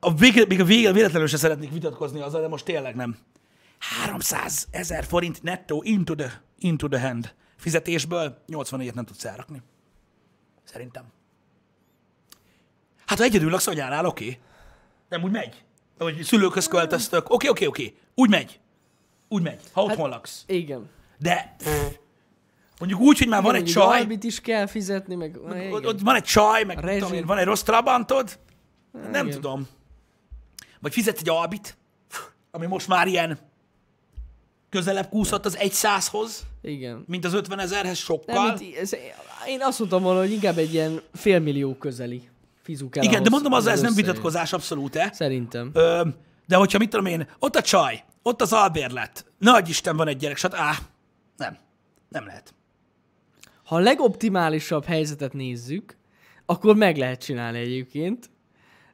[0.00, 3.16] A vége, még a vége, véletlenül se szeretnék vitatkozni azzal, de most tényleg nem.
[3.78, 9.62] 300 ezer forint nettó into the, into the hand fizetésből 84-et nem tudsz elrakni.
[10.64, 11.04] Szerintem.
[13.06, 14.24] Hát ha egyedül laksz anyánál, oké.
[14.24, 14.38] Okay.
[15.08, 15.64] Nem úgy megy.
[15.98, 17.30] Vagy szülőköz költöztök.
[17.30, 17.96] Oké, oké, oké.
[18.14, 18.60] Úgy megy.
[19.28, 20.44] Úgy megy, ha otthon laksz.
[20.46, 20.88] Igen.
[21.18, 21.56] De
[22.78, 25.38] mondjuk úgy, hogy már van egy csaj, Albit is kell fizetni, meg...
[25.48, 28.38] meg ott, ott van egy csaj, meg tudom én, van egy rossz trabantod,
[28.92, 29.30] nem igen.
[29.40, 29.68] tudom.
[30.80, 31.76] Vagy fizetsz egy albit,
[32.50, 33.38] ami most már ilyen
[34.68, 37.04] közelebb kúszott az 100-hoz, Igen.
[37.06, 38.56] mint az 50 ezerhez Nem, sokkal.
[38.58, 38.92] itt, ez,
[39.46, 42.28] én azt mondtam volna, hogy inkább egy ilyen félmillió közeli
[42.62, 45.10] fizuk el Igen, de ahhoz, mondom, az, hogy ez nem vitatkozás abszolút-e.
[45.12, 45.70] Szerintem.
[45.72, 46.08] Ö,
[46.46, 50.16] de hogyha mit tudom én, ott a csaj, ott az albérlet, nagy Isten van egy
[50.16, 50.76] gyerek, sat, á,
[51.36, 51.58] nem,
[52.08, 52.54] nem lehet.
[53.64, 55.96] Ha a legoptimálisabb helyzetet nézzük,
[56.46, 58.30] akkor meg lehet csinálni egyébként,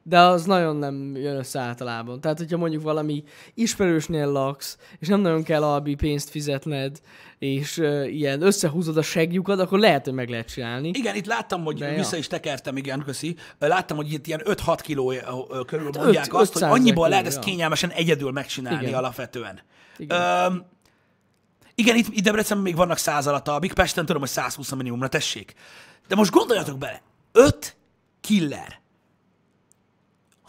[0.07, 2.21] de az nagyon nem jön össze általában.
[2.21, 6.99] Tehát, hogyha mondjuk valami ismerősnél laksz, és nem nagyon kell albi pénzt fizetned,
[7.37, 10.91] és uh, ilyen összehúzod a segjukat, akkor lehet, hogy meg lehet csinálni.
[10.93, 11.97] Igen, itt láttam, hogy De ja.
[11.97, 13.35] vissza is tekertem, igen, köszi.
[13.59, 15.13] Láttam, hogy itt ilyen 5-6 kiló
[15.65, 17.41] körül Hát mondják öt- azt, hogy 500 annyiból kiló, lehet ezt ja.
[17.41, 18.97] kényelmesen egyedül megcsinálni Igen.
[18.97, 19.59] alapvetően.
[19.97, 20.21] Igen.
[20.21, 20.65] Öm,
[21.75, 24.99] igen, itt, itt Debrecenben még vannak száz alatt albik, Pesten tudom, hogy 120 a minimum,
[24.99, 25.53] na tessék.
[26.07, 27.01] De most gondoljatok bele,
[27.31, 27.75] 5
[28.21, 28.83] killer.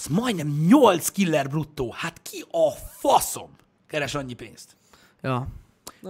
[0.07, 1.94] Az majdnem 8 killer bruttó.
[1.96, 3.50] Hát ki a faszom
[3.88, 4.76] keres annyi pénzt?
[5.22, 5.46] Ja.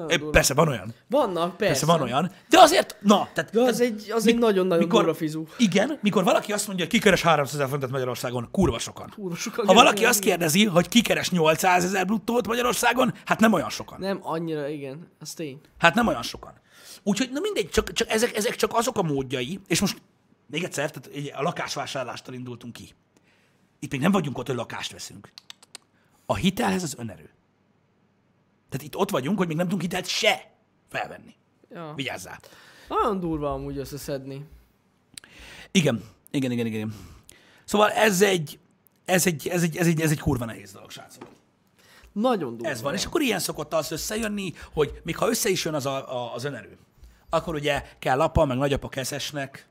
[0.09, 0.95] É, persze, van olyan.
[1.09, 1.67] Vannak, persze.
[1.67, 2.33] Persze van olyan.
[2.49, 3.51] De azért, na, tehát...
[3.51, 5.45] De az egy, az egy nagyon-nagyon durva fizu.
[5.59, 9.13] Igen, mikor valaki azt mondja, hogy kikeres 300 ezer forintot Magyarországon, kurva sokan.
[9.15, 13.71] Kurva sokan Ha valaki azt kérdezi, hogy kikeres 800 ezer bruttót Magyarországon, hát nem olyan
[13.71, 14.01] sokan.
[14.01, 15.09] Nem annyira, igen.
[15.21, 15.61] Az tény.
[15.79, 16.53] Hát nem olyan sokan.
[17.03, 20.03] Úgyhogy, na mindegy, csak, csak ezek, ezek csak azok a módjai, és most
[20.47, 22.95] még egyszer, tehát a lakásvásárlástól indultunk ki.
[23.79, 25.33] Itt még nem vagyunk ott, hogy lakást veszünk.
[26.27, 27.31] A hitelhez az önerő.
[28.69, 30.51] Tehát itt ott vagyunk, hogy még nem tudunk hitelt se
[30.89, 31.35] felvenni.
[31.71, 31.93] Ja.
[31.97, 32.41] Vigyázzál.
[32.89, 34.45] Nagyon durva amúgy összeszedni.
[35.71, 36.95] Igen, igen, igen, igen.
[37.65, 38.59] Szóval ez egy,
[39.05, 41.29] ez egy, ez egy, ez egy, ez egy kurva nehéz dolog, srácok.
[42.13, 42.69] Nagyon durva.
[42.69, 45.87] Ez van, és akkor ilyen szokott az összejönni, hogy még ha össze is jön az,
[45.87, 46.79] a, a, az önerő,
[47.31, 49.69] akkor ugye kell apa, meg nagyapa keszesnek,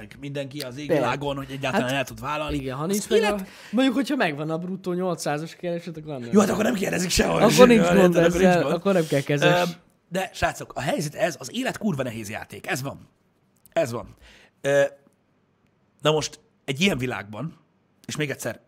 [0.00, 2.56] meg mindenki az égvilágon, hogy egyáltalán hát, el tud vállalni.
[2.56, 3.44] Igen, ha nincs meg élet- a...
[3.70, 6.28] Mondjuk, hogyha megvan a bruttó 800-as kereset, akkor nem.
[6.32, 7.42] Jó, hát akkor nem kérdezik sehol.
[7.42, 8.72] akkor nincs gond Akkor nincs gond.
[8.74, 9.68] akkor nem kell kezes.
[9.68, 9.72] Ö,
[10.08, 12.66] De srácok, a helyzet ez, az élet kurva nehéz játék.
[12.66, 13.08] Ez van.
[13.72, 14.14] Ez van.
[16.00, 17.56] Na most egy ilyen világban,
[18.06, 18.60] és még egyszer,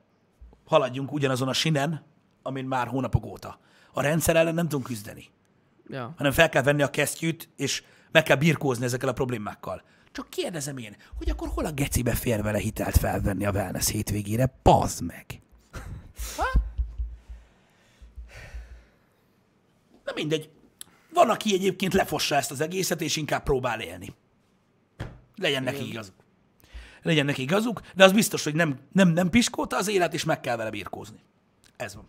[0.66, 2.02] haladjunk ugyanazon a sinen,
[2.42, 3.58] amin már hónapok óta.
[3.92, 5.24] A rendszer ellen nem tudunk küzdeni,
[5.88, 6.14] Ja.
[6.16, 9.82] hanem fel kell venni a kesztyűt, és meg kell birkózni ezekkel a problémákkal.
[10.12, 14.46] Csak kérdezem én, hogy akkor hol a gecibe fér vele hitelt felvenni a wellness hétvégére?
[14.62, 15.40] Pazd meg!
[16.36, 16.60] Ha?
[20.04, 20.50] Na mindegy.
[21.12, 24.14] Van, aki egyébként lefossa ezt az egészet, és inkább próbál élni.
[25.36, 26.14] Legyen neki igazuk.
[27.02, 30.40] Legyen neki igazuk, de az biztos, hogy nem, nem, nem piskóta az élet, és meg
[30.40, 31.18] kell vele birkózni.
[31.76, 32.08] Ez van.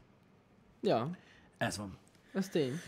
[0.81, 1.09] Ja,
[1.57, 1.97] Ez van.
[2.33, 2.79] ez tény.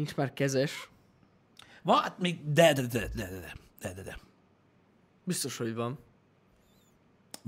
[0.00, 0.90] Nincs már kezes.
[1.82, 3.28] Van, hát még de, de, de, de,
[3.80, 4.18] de, de, de.
[5.24, 5.98] Biztos, hogy van.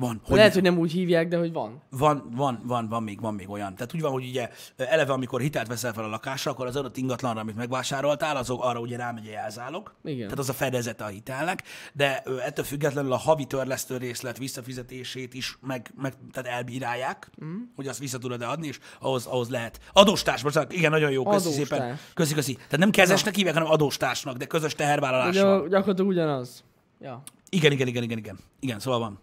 [0.03, 0.21] Van.
[0.25, 1.83] Hogy Lehet, hogy nem úgy hívják, de hogy van.
[1.91, 3.75] Van, van, van, van még, van még olyan.
[3.75, 6.97] Tehát úgy van, hogy ugye eleve, amikor hitelt veszel fel a lakásra, akkor az adott
[6.97, 9.93] ingatlanra, amit megvásároltál, azok arra ugye rámegy a jelzálog.
[10.05, 10.23] Igen.
[10.23, 15.59] Tehát az a fedezete a hitelnek, de ettől függetlenül a havi törlesztő részlet visszafizetését is
[15.61, 17.57] meg, meg tehát elbírálják, mm.
[17.77, 19.81] hogy azt vissza tudod adni, és ahhoz, ahhoz lehet.
[19.93, 21.69] Adóstárs, bocsánat, igen, nagyon jó, köszi Adóstárs.
[21.69, 21.99] szépen.
[22.15, 22.55] Köszi, köszi.
[22.55, 25.29] Tehát nem kezesnek hívják, hanem adóstársnak, de közös tehervállalás.
[25.29, 26.65] Ugye, gyakorlatilag ugyanaz.
[27.01, 27.23] Ja.
[27.49, 28.39] Igen, igen, igen, igen, igen.
[28.61, 29.19] Igen, szóval van.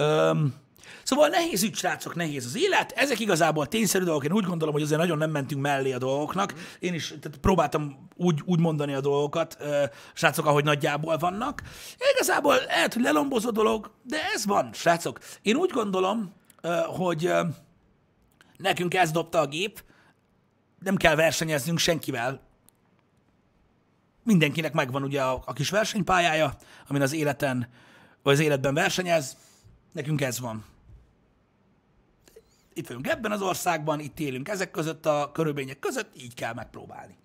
[0.00, 0.54] Öm,
[1.02, 2.92] szóval nehéz ügy, srácok, nehéz az élet.
[2.92, 4.24] Ezek igazából tényszerű dolgok.
[4.24, 6.54] Én úgy gondolom, hogy azért nagyon nem mentünk mellé a dolgoknak.
[6.78, 9.58] Én is tehát próbáltam úgy, úgy mondani a dolgokat,
[10.14, 11.62] srácok, ahogy nagyjából vannak.
[12.14, 15.18] Igazából lehet, hogy lelombozó dolog, de ez van, srácok.
[15.42, 16.34] Én úgy gondolom,
[16.86, 17.32] hogy
[18.56, 19.84] nekünk ez dobta a gép,
[20.78, 22.40] nem kell versenyeznünk senkivel,
[24.24, 26.54] mindenkinek megvan ugye a, a kis versenypályája,
[26.88, 27.68] amin az életen,
[28.22, 29.36] vagy az életben versenyez,
[29.92, 30.64] nekünk ez van.
[32.72, 37.18] Itt vagyunk ebben az országban, itt élünk ezek között a körülmények között, így kell megpróbálni.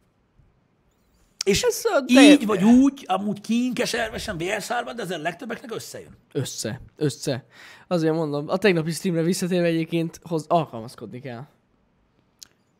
[1.43, 6.17] És Ez a így de- vagy úgy, amúgy kínkeservesen, vérszárban, de azért a legtöbbeknek összejön.
[6.31, 6.81] Össze.
[6.95, 7.45] Össze.
[7.87, 11.45] Azért mondom, a tegnapi streamre visszatérve egyébként hoz, alkalmazkodni kell.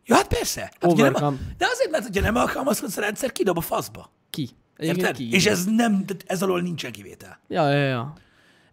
[0.06, 0.62] Ja, hát persze.
[0.62, 4.12] Hát ugye nem, de azért, mert hogyha nem alkalmazkodsz a rendszer, kidob a faszba.
[4.30, 4.50] Ki?
[4.78, 5.16] Egyébként Érted?
[5.16, 5.34] ki?
[5.34, 7.40] És ez nem, ez alól nincsen kivétel.
[7.48, 8.14] Ja, ja, ja.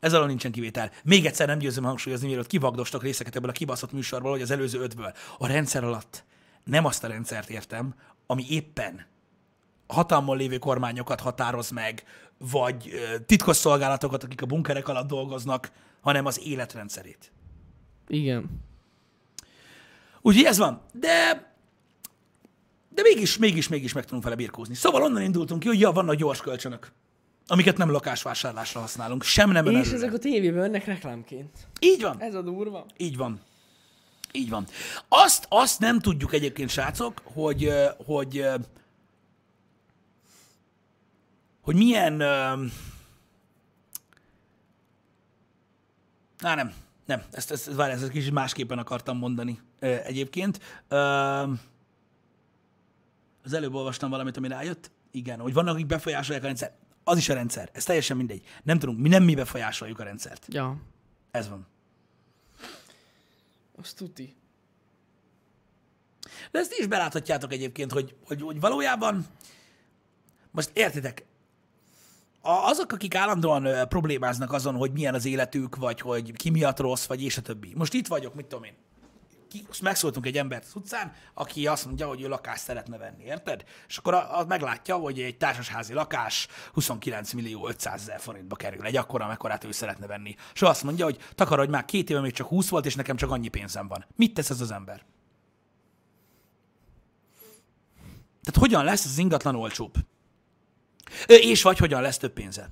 [0.03, 0.91] Ez alól nincsen kivétel.
[1.05, 4.81] Még egyszer nem győzöm hangsúlyozni, mielőtt kivagdostak részeket ebből a kibaszott műsorból, hogy az előző
[4.81, 5.13] ötből.
[5.39, 6.25] A rendszer alatt
[6.65, 7.95] nem azt a rendszert értem,
[8.27, 9.07] ami éppen
[9.87, 12.05] hatalmon lévő kormányokat határoz meg,
[12.39, 12.91] vagy
[13.27, 17.33] titkos szolgálatokat, akik a bunkerek alatt dolgoznak, hanem az életrendszerét.
[18.09, 18.61] Igen.
[20.21, 20.81] Úgyhogy ez van.
[20.93, 21.51] De
[22.95, 24.75] de mégis, mégis, mégis meg tudunk vele birkózni.
[24.75, 26.93] Szóval onnan indultunk ki, hogy ja, vannak gyors kölcsönök,
[27.47, 29.95] amiket nem lakásvásárlásra használunk, sem nem És önerőre.
[29.97, 31.69] ezek a tévében mennek reklámként.
[31.81, 32.21] Így van.
[32.21, 32.87] Ez a durva.
[32.97, 33.41] Így van.
[34.33, 34.67] Így van.
[35.09, 37.73] Azt, azt nem tudjuk egyébként, srácok, hogy,
[38.07, 38.47] hogy,
[41.63, 42.21] hogy milyen...
[42.21, 42.57] Á,
[46.55, 46.73] nem.
[47.07, 47.23] Nem.
[47.31, 50.61] Ezt, ezt, várj, ezt kicsit másképpen akartam mondani egyébként.
[53.45, 54.91] Az előbb olvastam valamit, ami rájött.
[55.11, 56.73] Igen, hogy vannak, akik befolyásolják a rendszer.
[57.05, 57.71] Az is a rendszer.
[57.73, 58.43] Ez teljesen mindegy.
[58.63, 58.99] Nem tudunk.
[58.99, 60.47] Mi nem mi befolyásoljuk a rendszert.
[60.49, 60.77] Ja.
[61.31, 61.67] Ez van.
[63.79, 64.35] Azt tuti.
[66.51, 69.27] De ezt is beláthatjátok egyébként, hogy, hogy, hogy valójában,
[70.51, 71.25] most értitek,
[72.41, 76.79] a, azok, akik állandóan ö, problémáznak azon, hogy milyen az életük, vagy hogy ki miatt
[76.79, 77.73] rossz, vagy és a többi.
[77.75, 78.75] Most itt vagyok, mit tudom én,
[79.53, 83.65] ki, megszóltunk egy embert az utcán, aki azt mondja, hogy ő lakást szeretne venni, érted?
[83.89, 88.97] És akkor az meglátja, hogy egy társasházi lakás 29 millió 500 ezer forintba kerül, egy
[88.97, 90.37] akkora, amekkorát ő szeretne venni.
[90.55, 93.31] És azt mondja, hogy takarodj már két éve még csak 20 volt, és nekem csak
[93.31, 94.07] annyi pénzem van.
[94.17, 95.05] Mit tesz ez az ember?
[98.43, 99.95] Tehát hogyan lesz az ingatlan olcsóbb?
[101.27, 102.71] És vagy hogyan lesz több pénze?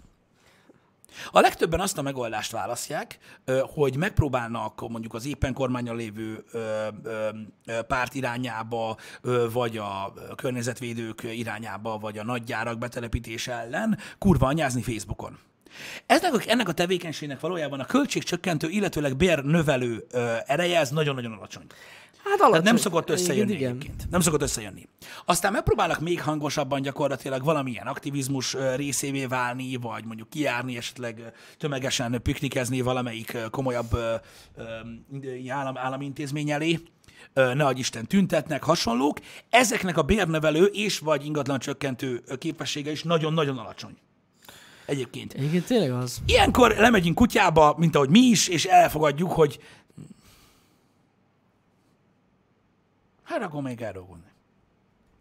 [1.33, 3.19] A legtöbben azt a megoldást választják,
[3.75, 6.45] hogy megpróbálnak mondjuk az éppen kormányon lévő
[7.87, 8.97] párt irányába,
[9.53, 15.39] vagy a környezetvédők irányába, vagy a nagygyárak betelepítése ellen kurva anyázni Facebookon.
[16.07, 21.65] Ennek, a- ennek a tevékenységnek valójában a költségcsökkentő, illetőleg bérnövelő ö, ereje ez nagyon-nagyon alacsony.
[22.25, 22.62] Hát Tehát alacsony.
[22.64, 24.11] nem szokott összejönni Igen, egyébként.
[24.11, 24.89] Nem szokott összejönni.
[25.25, 32.81] Aztán megpróbálnak még hangosabban gyakorlatilag valamilyen aktivizmus részévé válni, vagy mondjuk kijárni, esetleg tömegesen piknikezni
[32.81, 33.97] valamelyik komolyabb
[35.49, 36.79] állam, állami intézmény elé.
[37.35, 39.18] ne adj Isten tüntetnek, hasonlók,
[39.51, 43.97] ezeknek a bérnevelő és vagy ingatlan csökkentő képessége is nagyon-nagyon alacsony.
[44.87, 45.33] Egyébként.
[45.33, 46.21] Egyébként tényleg az.
[46.27, 49.59] Ilyenkor lemegyünk kutyába, mint ahogy mi is, és elfogadjuk, hogy
[53.31, 54.31] hát akkor még kell dolgozni.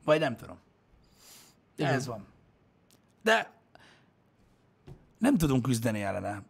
[0.04, 0.58] Vagy nem tudom.
[1.76, 1.94] Igen.
[1.94, 2.26] Ez van.
[3.22, 3.52] De
[5.18, 6.44] nem tudunk küzdeni ellene.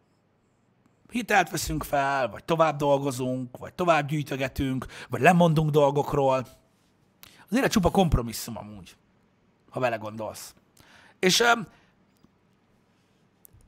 [1.10, 6.48] Hitelt veszünk fel, vagy tovább dolgozunk, vagy tovább gyűjtögetünk, vagy lemondunk dolgokról.
[7.50, 8.98] Az élet csupa kompromisszum amúgy,
[9.70, 10.56] ha vele gondolsz.
[11.20, 11.38] És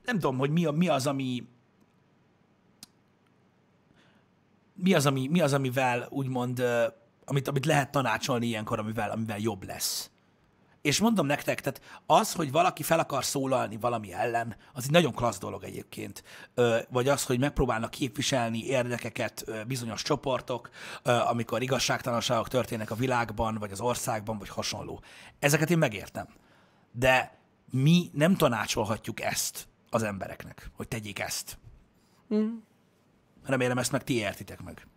[0.06, 1.48] nem tudom, hogy mi, a, mi az, ami
[4.74, 6.88] mi az, ami, mi az, amivel úgymond, ö,
[7.32, 10.10] amit, amit lehet tanácsolni ilyenkor, amivel, amivel jobb lesz.
[10.82, 15.14] És mondom nektek, tehát az, hogy valaki fel akar szólalni valami ellen, az egy nagyon
[15.14, 16.24] klassz dolog egyébként.
[16.90, 20.70] Vagy az, hogy megpróbálnak képviselni érdekeket bizonyos csoportok,
[21.04, 25.04] amikor igazságtalanságok történnek a világban, vagy az országban, vagy hasonló.
[25.40, 26.28] Ezeket én megértem.
[26.92, 27.38] De
[27.72, 31.58] mi nem tanácsolhatjuk ezt az embereknek, hogy tegyék ezt.
[32.34, 32.58] Mm.
[33.44, 34.88] Remélem ezt meg ti értitek meg.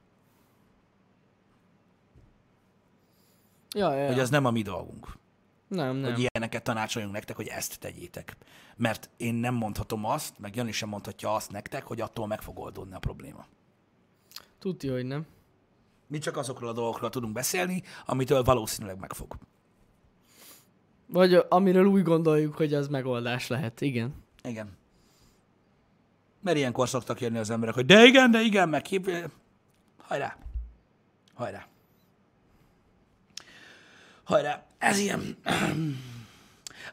[3.74, 4.06] Ja, ja.
[4.06, 5.18] Hogy az nem a mi dolgunk.
[5.68, 6.12] Nem, nem.
[6.12, 8.36] hogy ilyeneket tanácsoljunk nektek, hogy ezt tegyétek.
[8.76, 12.58] Mert én nem mondhatom azt, meg Jani sem mondhatja azt nektek, hogy attól meg fog
[12.58, 13.46] oldódni a probléma.
[14.58, 15.26] Tudja, hogy nem.
[16.06, 19.36] Mi csak azokról a dolgokról tudunk beszélni, amitől valószínűleg megfog.
[21.06, 23.80] Vagy ö, amiről úgy gondoljuk, hogy az megoldás lehet.
[23.80, 24.14] Igen.
[24.42, 24.76] Igen.
[26.40, 29.30] Mert ilyenkor szoktak jönni az emberek, hogy de igen, de igen, meg kép...
[30.02, 30.36] Hajrá.
[31.34, 31.66] Hajrá.
[34.24, 34.66] Hajrá.
[34.78, 35.36] Ez ilyen...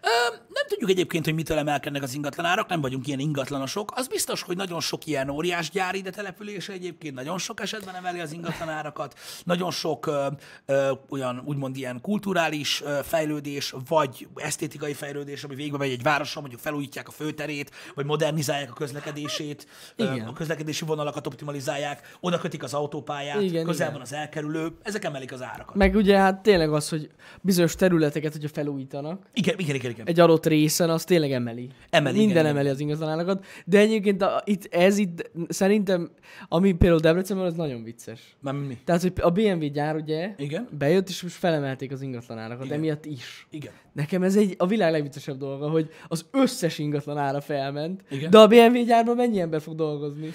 [0.01, 3.91] Ö, nem tudjuk egyébként, hogy mitől emelkednek az ingatlanárak, nem vagyunk ilyen ingatlanosok.
[3.95, 8.19] Az biztos, hogy nagyon sok ilyen óriás gyár ide települése egyébként nagyon sok esetben emeli
[8.19, 9.19] az ingatlanárakat.
[9.43, 10.27] Nagyon sok ö,
[10.65, 16.41] ö, olyan úgymond ilyen kulturális ö, fejlődés, vagy esztétikai fejlődés, ami végbe megy egy városon,
[16.41, 22.63] mondjuk felújítják a főterét, vagy modernizálják a közlekedését, ö, a közlekedési vonalakat optimalizálják, oda kötik
[22.63, 23.93] az autópályát, Igen, közel igen.
[23.93, 25.75] van az elkerülő, ezek emelik az árakat.
[25.75, 27.09] Meg ugye hát tényleg az, hogy
[27.41, 30.07] bizonyos területeket, hogyha felújítanak, Igen, igen, igen, igen.
[30.07, 31.69] egy adott részen, az tényleg emeli.
[31.89, 32.55] Emeli, Minden igen, igen.
[32.55, 33.45] emeli az ingatlanárakat.
[33.65, 36.09] De egyébként a, itt, ez itt szerintem,
[36.47, 38.35] ami például Debrecenben, az nagyon vicces.
[38.39, 38.77] Már mi?
[38.85, 40.67] Tehát, hogy a BMW gyár ugye Igen?
[40.77, 42.77] bejött, és most felemelték az ingatlanárakat, Igen.
[42.77, 43.47] emiatt is.
[43.49, 43.71] Igen.
[43.93, 48.29] Nekem ez egy a világ legviccesebb dolga, hogy az összes ingatlan ára felment, Igen.
[48.29, 50.29] de a BMW gyárban mennyi ember fog dolgozni?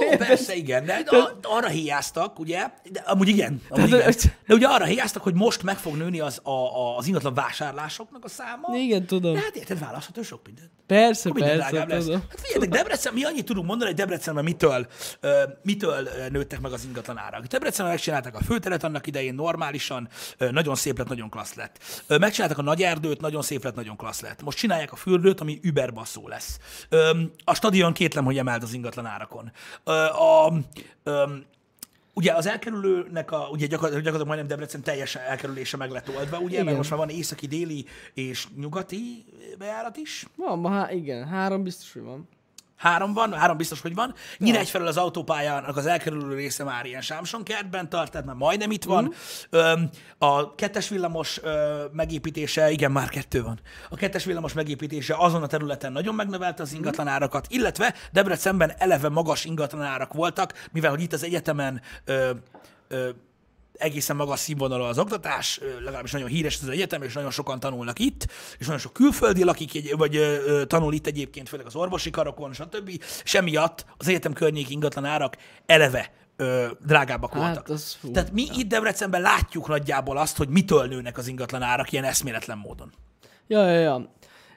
[0.00, 4.14] Na jó, persze, igen, de a- arra hiányztak, ugye, de amúgy igen, amúgy igen.
[4.46, 8.24] De ugye arra hiányztak, hogy most meg fog nőni az, a, a, az ingatlan vásárlásoknak
[8.24, 8.76] a száma.
[8.76, 9.32] Igen, tudom.
[9.34, 10.70] De hát érted, választható sok minden.
[10.86, 12.04] Persze, Akkor minden persze, lesz.
[12.04, 12.20] tudom.
[12.30, 14.86] Hát figyeljetek, Debrecen, mi annyit tudunk mondani, hogy Debrecenben mitől,
[15.62, 17.44] mitől nőttek meg az ingatlan árak.
[17.44, 20.08] Debrecenben megcsinálták a főteret annak idején normálisan,
[20.50, 21.78] nagyon szép lett, nagyon klassz lett.
[22.08, 24.42] Megcsinálták a nagy erdőt, nagyon szép lett, nagyon klassz lett.
[24.42, 26.58] Most csinálják a fürdőt, ami überbasszó lesz.
[27.44, 29.52] A stadion kétlem, hogy emelt az ingatlan árakon.
[29.84, 30.52] A,
[31.02, 31.24] ö,
[32.14, 36.52] Ugye az elkerülőnek a, ugye gyakorlatilag, gyakorlatilag majdnem Debrecen teljes elkerülése meg lett oldva, ugye,
[36.52, 36.64] Igen.
[36.64, 39.24] mert most már van északi, déli és nyugati
[39.58, 40.26] bejárat is.
[40.36, 42.28] Van, ma, há, igen, három biztos, hogy van.
[42.82, 44.14] Három van, három biztos, hogy van.
[44.38, 48.70] Nyír egyfelől az autópályának az elkerülő része már ilyen Sámson kertben tart, tehát már majdnem
[48.70, 49.04] itt van.
[49.04, 49.12] Mhm.
[49.50, 51.40] Öm, a kettes villamos
[51.92, 53.60] megépítése, igen, már kettő van.
[53.90, 56.62] A kettes villamos megépítése azon a területen nagyon megnövelte Mhm.
[56.62, 62.30] az ingatlanárakat, illetve Debrecenben eleve magas ingatlanárak voltak, mivel hogy itt az egyetemen ö,
[62.88, 63.08] ö,
[63.82, 67.98] egészen magas színvonalú az oktatás, legalábbis nagyon híres ez az egyetem, és nagyon sokan tanulnak
[67.98, 68.26] itt,
[68.58, 73.02] és nagyon sok külföldi lakik, vagy ö, tanul itt egyébként, főleg az orvosi karokon, stb.
[73.24, 77.68] És emiatt az egyetem környék ingatlan árak eleve ö, drágábbak Hát, voltak.
[77.68, 78.10] az fú.
[78.10, 82.58] Tehát mi itt Debrecenben látjuk nagyjából azt, hogy mitől nőnek az ingatlan árak ilyen eszméletlen
[82.58, 82.92] módon.
[83.46, 84.12] Ja, ja, ja.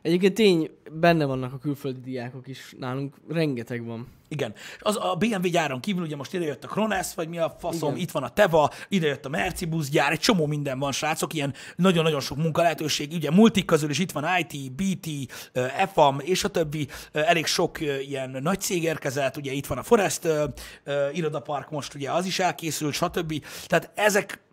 [0.06, 4.08] Egyébként tény, benne vannak a külföldi diákok is nálunk, rengeteg van.
[4.28, 4.54] Igen.
[4.80, 8.02] Az a BMW gyáron kívül ugye most idejött a Krones, vagy mi a faszom, Igen.
[8.02, 12.20] itt van a Teva, idejött a Mercibus gyár, egy csomó minden van, srácok, ilyen nagyon-nagyon
[12.20, 15.08] sok munkalehetőség, ugye multik közül is itt van IT, BT,
[15.54, 19.66] eh, EFAM, és a többi, eh, elég sok eh, ilyen nagy cég érkezett, ugye itt
[19.66, 20.44] van a Forest eh,
[20.84, 23.46] eh, irodapark most, ugye az is elkészült, stb.
[23.68, 24.44] Tehát ezek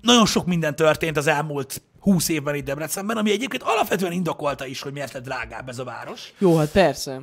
[0.00, 4.82] nagyon sok minden történt az elmúlt 20 évben itt Debrecenben, ami egyébként alapvetően indokolta is,
[4.82, 6.32] hogy miért lett drágább ez a város.
[6.38, 7.20] Jó, hát persze.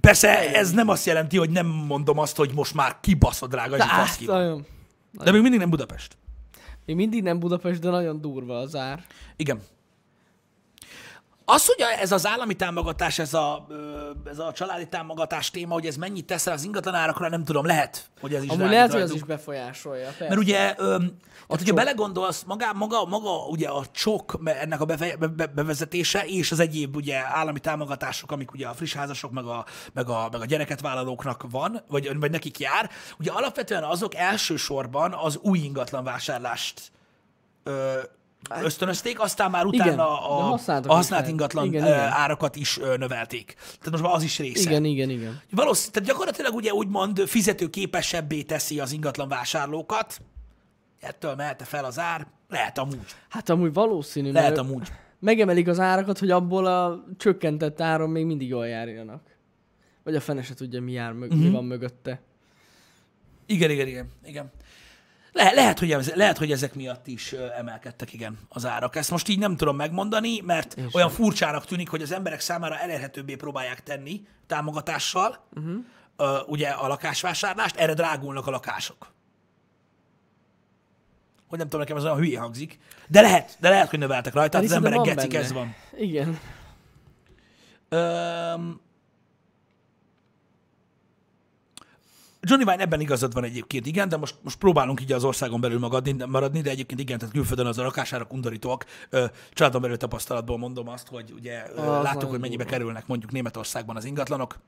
[0.00, 3.82] Persze ez nem azt jelenti, hogy nem mondom azt, hogy most már kibaszott drága, és
[3.82, 4.26] Hát, fasz ki.
[5.12, 6.16] De még mindig nem Budapest.
[6.86, 9.04] Még mindig nem Budapest, de nagyon durva az ár.
[9.36, 9.60] Igen.
[11.46, 13.66] Az, hogy ez az állami támogatás, ez a,
[14.24, 18.10] ez a családi támogatás téma, hogy ez mennyit tesz az ingatlan árakra, nem tudom, lehet,
[18.20, 20.04] hogy ez is Amúgy lehet, hogy az is befolyásolja.
[20.04, 20.28] Persze.
[20.28, 21.16] Mert ugye, öm,
[21.46, 21.76] hogyha csok.
[21.76, 26.60] belegondolsz, maga, maga, maga ugye a csok, ennek a beve, be, be, bevezetése, és az
[26.60, 30.44] egyéb ugye állami támogatások, amik ugye a friss házasok, meg a, meg a, meg a
[30.44, 36.92] gyereket vállalóknak van, vagy, vagy nekik jár, ugye alapvetően azok elsősorban az új ingatlan vásárlást
[37.62, 37.98] ö,
[38.62, 41.28] ösztönözték, aztán már utána Igen, a, a használt lehet.
[41.28, 41.98] ingatlan Igen, igen.
[41.98, 43.54] árakat is növelték.
[43.56, 44.70] Tehát most már az is része.
[44.70, 45.40] Igen, igen, igen.
[45.50, 50.20] Valószínűleg, tehát gyakorlatilag ugye úgymond fizetőképesebbé teszi az ingatlan vásárlókat.
[51.00, 52.26] Ettől mehet fel az ár?
[52.48, 52.98] Lehet amúgy.
[53.28, 54.88] Hát amúgy valószínű, Lehet amúgy.
[55.18, 59.22] megemelik az árakat, hogy abból a csökkentett áron még mindig jól járjanak.
[60.04, 62.20] Vagy a fene se tudja, mi, jár mög- mi van mögötte.
[63.46, 64.08] Igen, igen, igen.
[64.24, 64.50] igen.
[65.34, 68.96] Le- lehet, hogy ez, lehet, hogy ezek miatt is emelkedtek, igen, az árak.
[68.96, 72.78] Ezt most így nem tudom megmondani, mert Én olyan furcsának tűnik, hogy az emberek számára
[72.78, 76.48] elérhetőbbé próbálják tenni támogatással, uh-huh.
[76.48, 79.12] ugye a lakásvásárlást, erre drágulnak a lakások.
[81.48, 82.78] Hogy nem tudom, nekem ez olyan hülye hangzik.
[83.08, 85.74] De lehet, de lehet, hogy növeltek rajta, hát az emberek gecik, ez van.
[85.96, 86.38] Igen.
[87.88, 88.80] Öm...
[92.46, 95.78] Johnny Vine ebben igazad van egyébként, igen, de most, most próbálunk így az országon belül
[95.78, 98.84] magadni, maradni, de egyébként igen, tehát külföldön az a lakásárak undorítóak.
[99.52, 102.76] Családon belül tapasztalatból mondom azt, hogy ugye Az láttuk, hogy mennyibe durva.
[102.78, 104.58] kerülnek mondjuk Németországban az ingatlanok.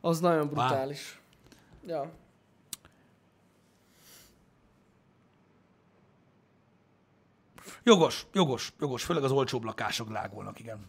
[0.00, 1.20] Az nagyon brutális.
[1.86, 2.10] Ja.
[7.82, 10.86] Jogos, jogos, jogos, főleg az olcsóbb lakások drágulnak, igen.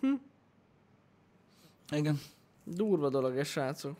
[0.00, 0.14] Hm.
[1.90, 2.20] Igen.
[2.68, 3.96] Durva dolog ez, srácok.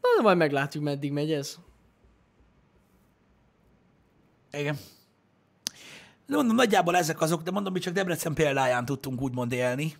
[0.00, 1.58] Na, de majd meglátjuk, meddig megy ez.
[4.52, 4.76] Igen.
[6.26, 9.96] De mondom, nagyjából ezek azok, de mondom, mi csak Debrecen példáján tudtunk úgymond élni.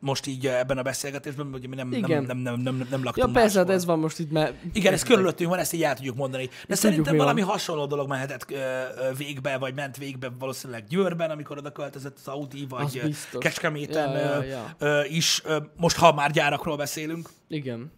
[0.00, 2.24] Most így eh, ebben a beszélgetésben, hogy mi nem, Igen.
[2.24, 3.80] nem, nem, nem, nem, nem Ja, laktunk persze, hát máshol.
[3.80, 4.54] ez van most itt, mert...
[4.72, 6.44] Igen, ez körülöttünk van, ezt így el tudjuk mondani.
[6.44, 7.26] De tudjuk, szerintem mi van.
[7.26, 12.16] valami hasonló dolog mehetett ö, ö, végbe, vagy ment végbe valószínűleg Győrben, amikor oda költözött
[12.18, 13.44] az Audi, Az vagy biztos.
[13.44, 15.04] Kecskeméten Ja, ja, ja.
[15.04, 15.42] is.
[15.76, 17.92] Most, ha már gyárakról beszélünk, Igen.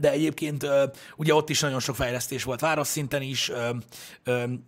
[0.00, 0.66] De egyébként
[1.16, 3.52] ugye ott is nagyon sok fejlesztés volt város szinten is.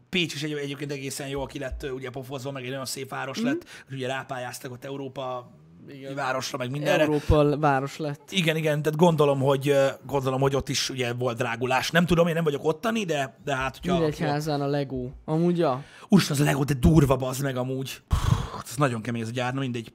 [0.09, 3.41] Pécs is egy, egyébként egészen jó, aki lett ugye pofozva, meg egy nagyon szép város
[3.41, 3.45] mm.
[3.45, 5.51] lett, ugye rápályáztak ott Európa
[5.89, 6.15] Igen.
[6.15, 7.03] városra, meg mindenre.
[7.03, 8.31] Európa város lett.
[8.31, 9.75] Igen, igen, tehát gondolom, hogy
[10.07, 11.91] gondolom, hogy ott is ugye volt drágulás.
[11.91, 13.99] Nem tudom, én nem vagyok ottani, de, de hát, hogyha...
[13.99, 15.09] Nyíregyházán a Lego.
[15.25, 15.85] Amúgy ja.
[16.09, 18.03] Úristen, az a Lego, de durva bazd meg amúgy.
[18.09, 19.93] Puh, ez nagyon kemény ez a gyár, na mindegy.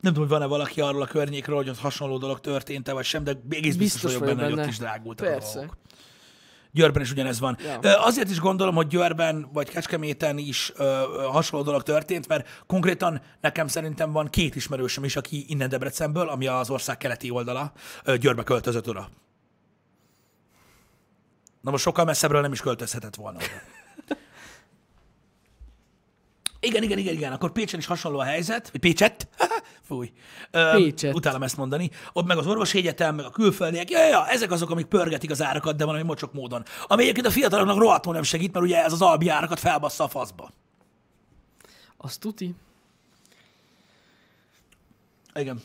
[0.00, 3.24] Nem tudom, hogy van-e valaki arról a környékről, hogy ott hasonló dolog történt-e, vagy sem,
[3.24, 4.70] de egész biztos, Biztos vagyok vagyok benne, hogy ott benne.
[4.70, 5.50] is drágultak Persze.
[5.50, 5.76] a dolgok.
[6.72, 7.58] Győrben is ugyanez van.
[7.80, 12.62] Ö, Azért is gondolom, hogy Győrben vagy Kecskeméten is ö, ö, hasonló dolog történt, mert
[12.66, 17.72] konkrétan nekem szerintem van két ismerősöm is, aki innen Debrecenből, ami az ország keleti oldala,
[18.04, 19.08] ö, Győrbe költözött oda.
[21.60, 23.46] Na most sokkal messzebbről nem is költözhetett volna oda.
[26.60, 27.32] Igen, igen, igen, igen.
[27.32, 29.28] Akkor Pécsen is hasonló a helyzet, vagy Pécset,
[29.88, 30.12] fúj.
[30.50, 31.14] Öm, Pécset.
[31.14, 31.90] Utálom ezt mondani.
[32.12, 35.42] Ott meg az orvosi egyetem, meg a külföldiek, ja, ja, ezek azok, amik pörgetik az
[35.42, 36.64] árakat, de valami mocsok módon.
[36.86, 40.08] Ami egyébként a fiataloknak rohadtul nem segít, mert ugye ez az albi árakat felbassza a
[40.08, 40.50] faszba.
[41.96, 42.54] Az tuti.
[45.34, 45.62] Igen.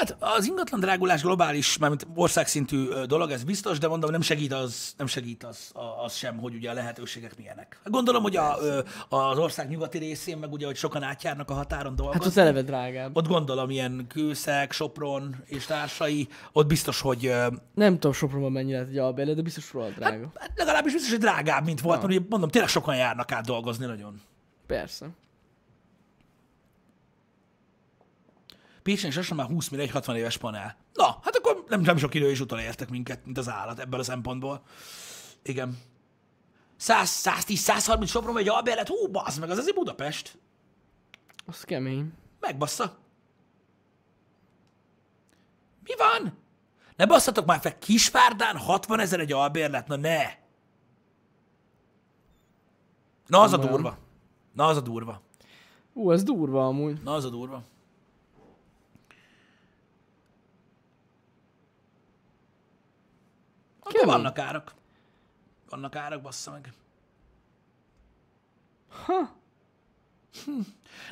[0.00, 4.94] Hát az ingatlan drágulás globális, mármint országszintű dolog, ez biztos, de mondom, nem segít az,
[4.96, 5.72] nem segít az,
[6.04, 7.80] az sem, hogy ugye a lehetőségek milyenek.
[7.84, 8.56] Gondolom, hogy a,
[9.08, 12.20] az ország nyugati részén, meg ugye, hogy sokan átjárnak a határon dolgozni.
[12.20, 13.16] Hát ott eleve drágább.
[13.16, 17.34] Ott gondolom ilyen Kőszeg, Sopron és társai, ott biztos, hogy
[17.74, 20.32] Nem tudom Sopronban mennyi lehet egy albérlet, de biztos rohadt drága.
[20.34, 24.20] hát legalábbis biztos, hogy drágább, mint volt, mert mondom, tényleg sokan járnak át dolgozni nagyon.
[24.66, 25.06] Persze.
[28.90, 30.76] Pécsen is lassan már 20 mire egy 60 éves panel.
[30.92, 34.02] Na, hát akkor nem, nem sok idő is utolértek minket, mint az állat ebből a
[34.02, 34.62] szempontból.
[35.42, 35.78] Igen.
[36.76, 40.38] 100, 110, 130 Sopron egy albérlet, hú, bazd meg, az azért Budapest.
[41.46, 42.12] Az kemény.
[42.40, 42.96] Megbassza.
[45.84, 46.38] Mi van?
[46.96, 50.22] Ne basszatok már fel, Kisvárdán 60 ezer egy albérlet, na ne.
[53.26, 53.98] Na az a durva.
[54.52, 55.22] Na az a durva.
[55.92, 57.02] Ú, ez durva amúgy.
[57.02, 57.62] Na az a durva.
[63.94, 64.74] Akkor vannak árak.
[65.70, 66.72] Vannak árak, bassza meg.
[69.06, 69.38] Ha.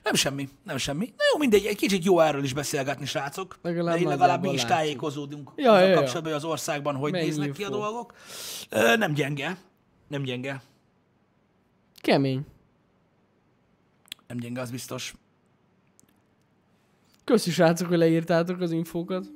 [0.03, 1.05] Nem semmi, nem semmi.
[1.16, 3.59] Na jó, mindegy, egy kicsit jó erről is beszélgetni, srácok.
[3.62, 4.79] Legalább De így legalább mi is látjuk.
[4.79, 7.79] tájékozódunk Ja, azzal ja, kapcsolatban, hogy az országban hogy Mennyi néznek ki a info.
[7.79, 8.14] dolgok.
[8.70, 9.59] Ö, nem gyenge.
[10.09, 10.62] Nem gyenge.
[12.01, 12.47] Kemény.
[14.26, 15.14] Nem gyenge, az biztos.
[17.24, 19.26] Köszi srácok, hogy leírtátok az infókat.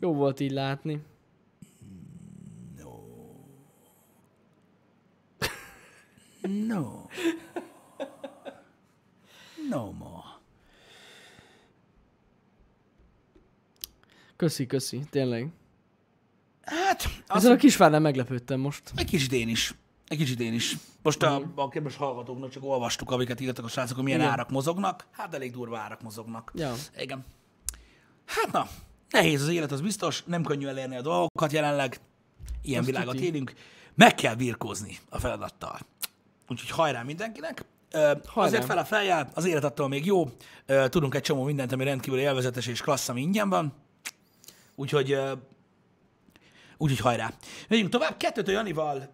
[0.00, 1.02] Jó volt így látni.
[6.48, 7.06] No.
[9.70, 10.22] No more.
[14.36, 15.48] Köszi, köszi, tényleg.
[16.62, 18.82] Hát, az Ezen a kisvárnál meglepődtem most.
[18.96, 19.74] egy kicsit én is.
[20.08, 20.76] Egy kicsit én is.
[21.02, 24.30] Most a, a kedves hallgatóknak csak olvastuk, amiket írtak a srácok, hogy milyen Igen.
[24.32, 25.06] árak mozognak.
[25.10, 26.52] Hát elég durva árak mozognak.
[26.54, 26.74] Ja.
[26.98, 27.24] Igen.
[28.24, 28.68] Hát na,
[29.10, 32.00] nehéz az élet, az biztos, nem könnyű elérni a dolgokat jelenleg.
[32.62, 33.26] Ilyen Azt világot tuti.
[33.26, 33.52] élünk.
[33.94, 35.78] Meg kell virkózni a feladattal.
[36.48, 37.64] Úgyhogy hajrá mindenkinek.
[37.92, 40.28] Ö, Azért fel a feljel, az élet attól még jó.
[40.88, 43.72] Tudunk egy csomó mindent, ami rendkívül élvezetes és klassz, ami ingyen van.
[44.76, 45.16] Úgyhogy,
[46.78, 47.32] úgyhogy hajrá.
[47.68, 48.16] Megyünk tovább.
[48.16, 49.08] Kettőtől Janival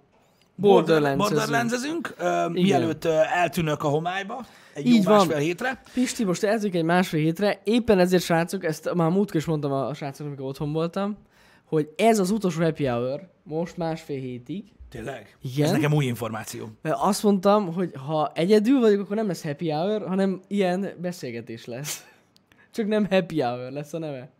[0.56, 2.14] Borderlands-ezünk.
[2.18, 5.16] Ö, mielőtt ö, eltűnök a homályba egy Így jó van.
[5.16, 5.82] másfél hétre.
[5.94, 7.60] Pisti, most elzünk egy másfél hétre.
[7.64, 11.16] Éppen ezért, srácok, ezt már múltkor is mondtam a srácoknak, amikor otthon voltam,
[11.64, 14.64] hogy ez az utolsó happy hour, most másfél hétig.
[14.90, 15.36] Tényleg?
[15.42, 15.66] Igen.
[15.66, 16.68] Ez nekem új információ.
[16.82, 21.64] Mert azt mondtam, hogy ha egyedül vagyok, akkor nem lesz happy hour, hanem ilyen beszélgetés
[21.64, 22.04] lesz.
[22.74, 24.30] Csak nem happy hour lesz a neve.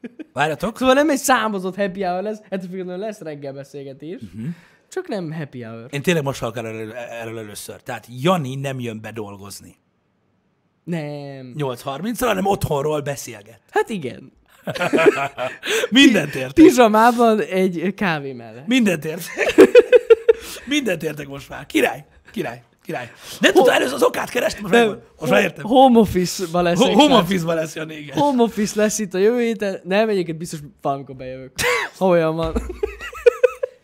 [0.32, 0.78] Várjatok.
[0.78, 4.46] Szóval nem egy számozott happy hour lesz, ettől függetlenül lesz reggel beszélgetés, uh-huh.
[4.88, 5.86] csak nem happy hour.
[5.90, 7.82] Én tényleg most hallok erről, erről először.
[7.82, 9.76] Tehát Jani nem jön be dolgozni
[10.84, 11.54] Nem.
[11.58, 13.60] 8.30-ra, hanem otthonról beszélget.
[13.70, 14.32] Hát igen.
[15.90, 16.52] Mindent értek.
[16.52, 18.66] Pizsamában egy kávé mellett.
[18.66, 19.54] Mindent értek.
[20.64, 21.66] Mindent értek most már.
[21.66, 22.04] Király.
[22.32, 22.62] Király.
[22.84, 23.10] Király.
[23.40, 25.02] Nem tudta, először az okát kerestem, most, megvan.
[25.18, 25.64] most már értem.
[25.64, 26.78] Home office-ba lesz.
[26.78, 28.16] Ho- Home office-ban lesz Jani, igen.
[28.16, 29.80] Home office lesz itt a jövő héten.
[29.84, 31.52] Nem, egyébként biztos valamikor bejövök.
[31.98, 32.52] Ha olyan van.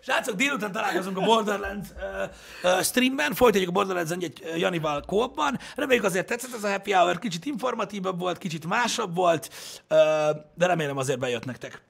[0.06, 5.58] Srácok, délután találkozunk a Borderlands uh, uh, streamben, folytatjuk a Borderlands egy Janival kópban.
[5.74, 9.50] Reméljük azért tetszett ez a happy hour, kicsit informatívabb volt, kicsit másabb volt,
[9.90, 9.98] uh,
[10.54, 11.82] de remélem azért bejött nektek.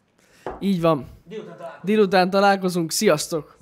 [0.61, 1.07] Így van.
[1.25, 1.85] Délután találkozunk.
[1.85, 2.91] Délután találkozunk.
[2.91, 3.56] Sziasztok!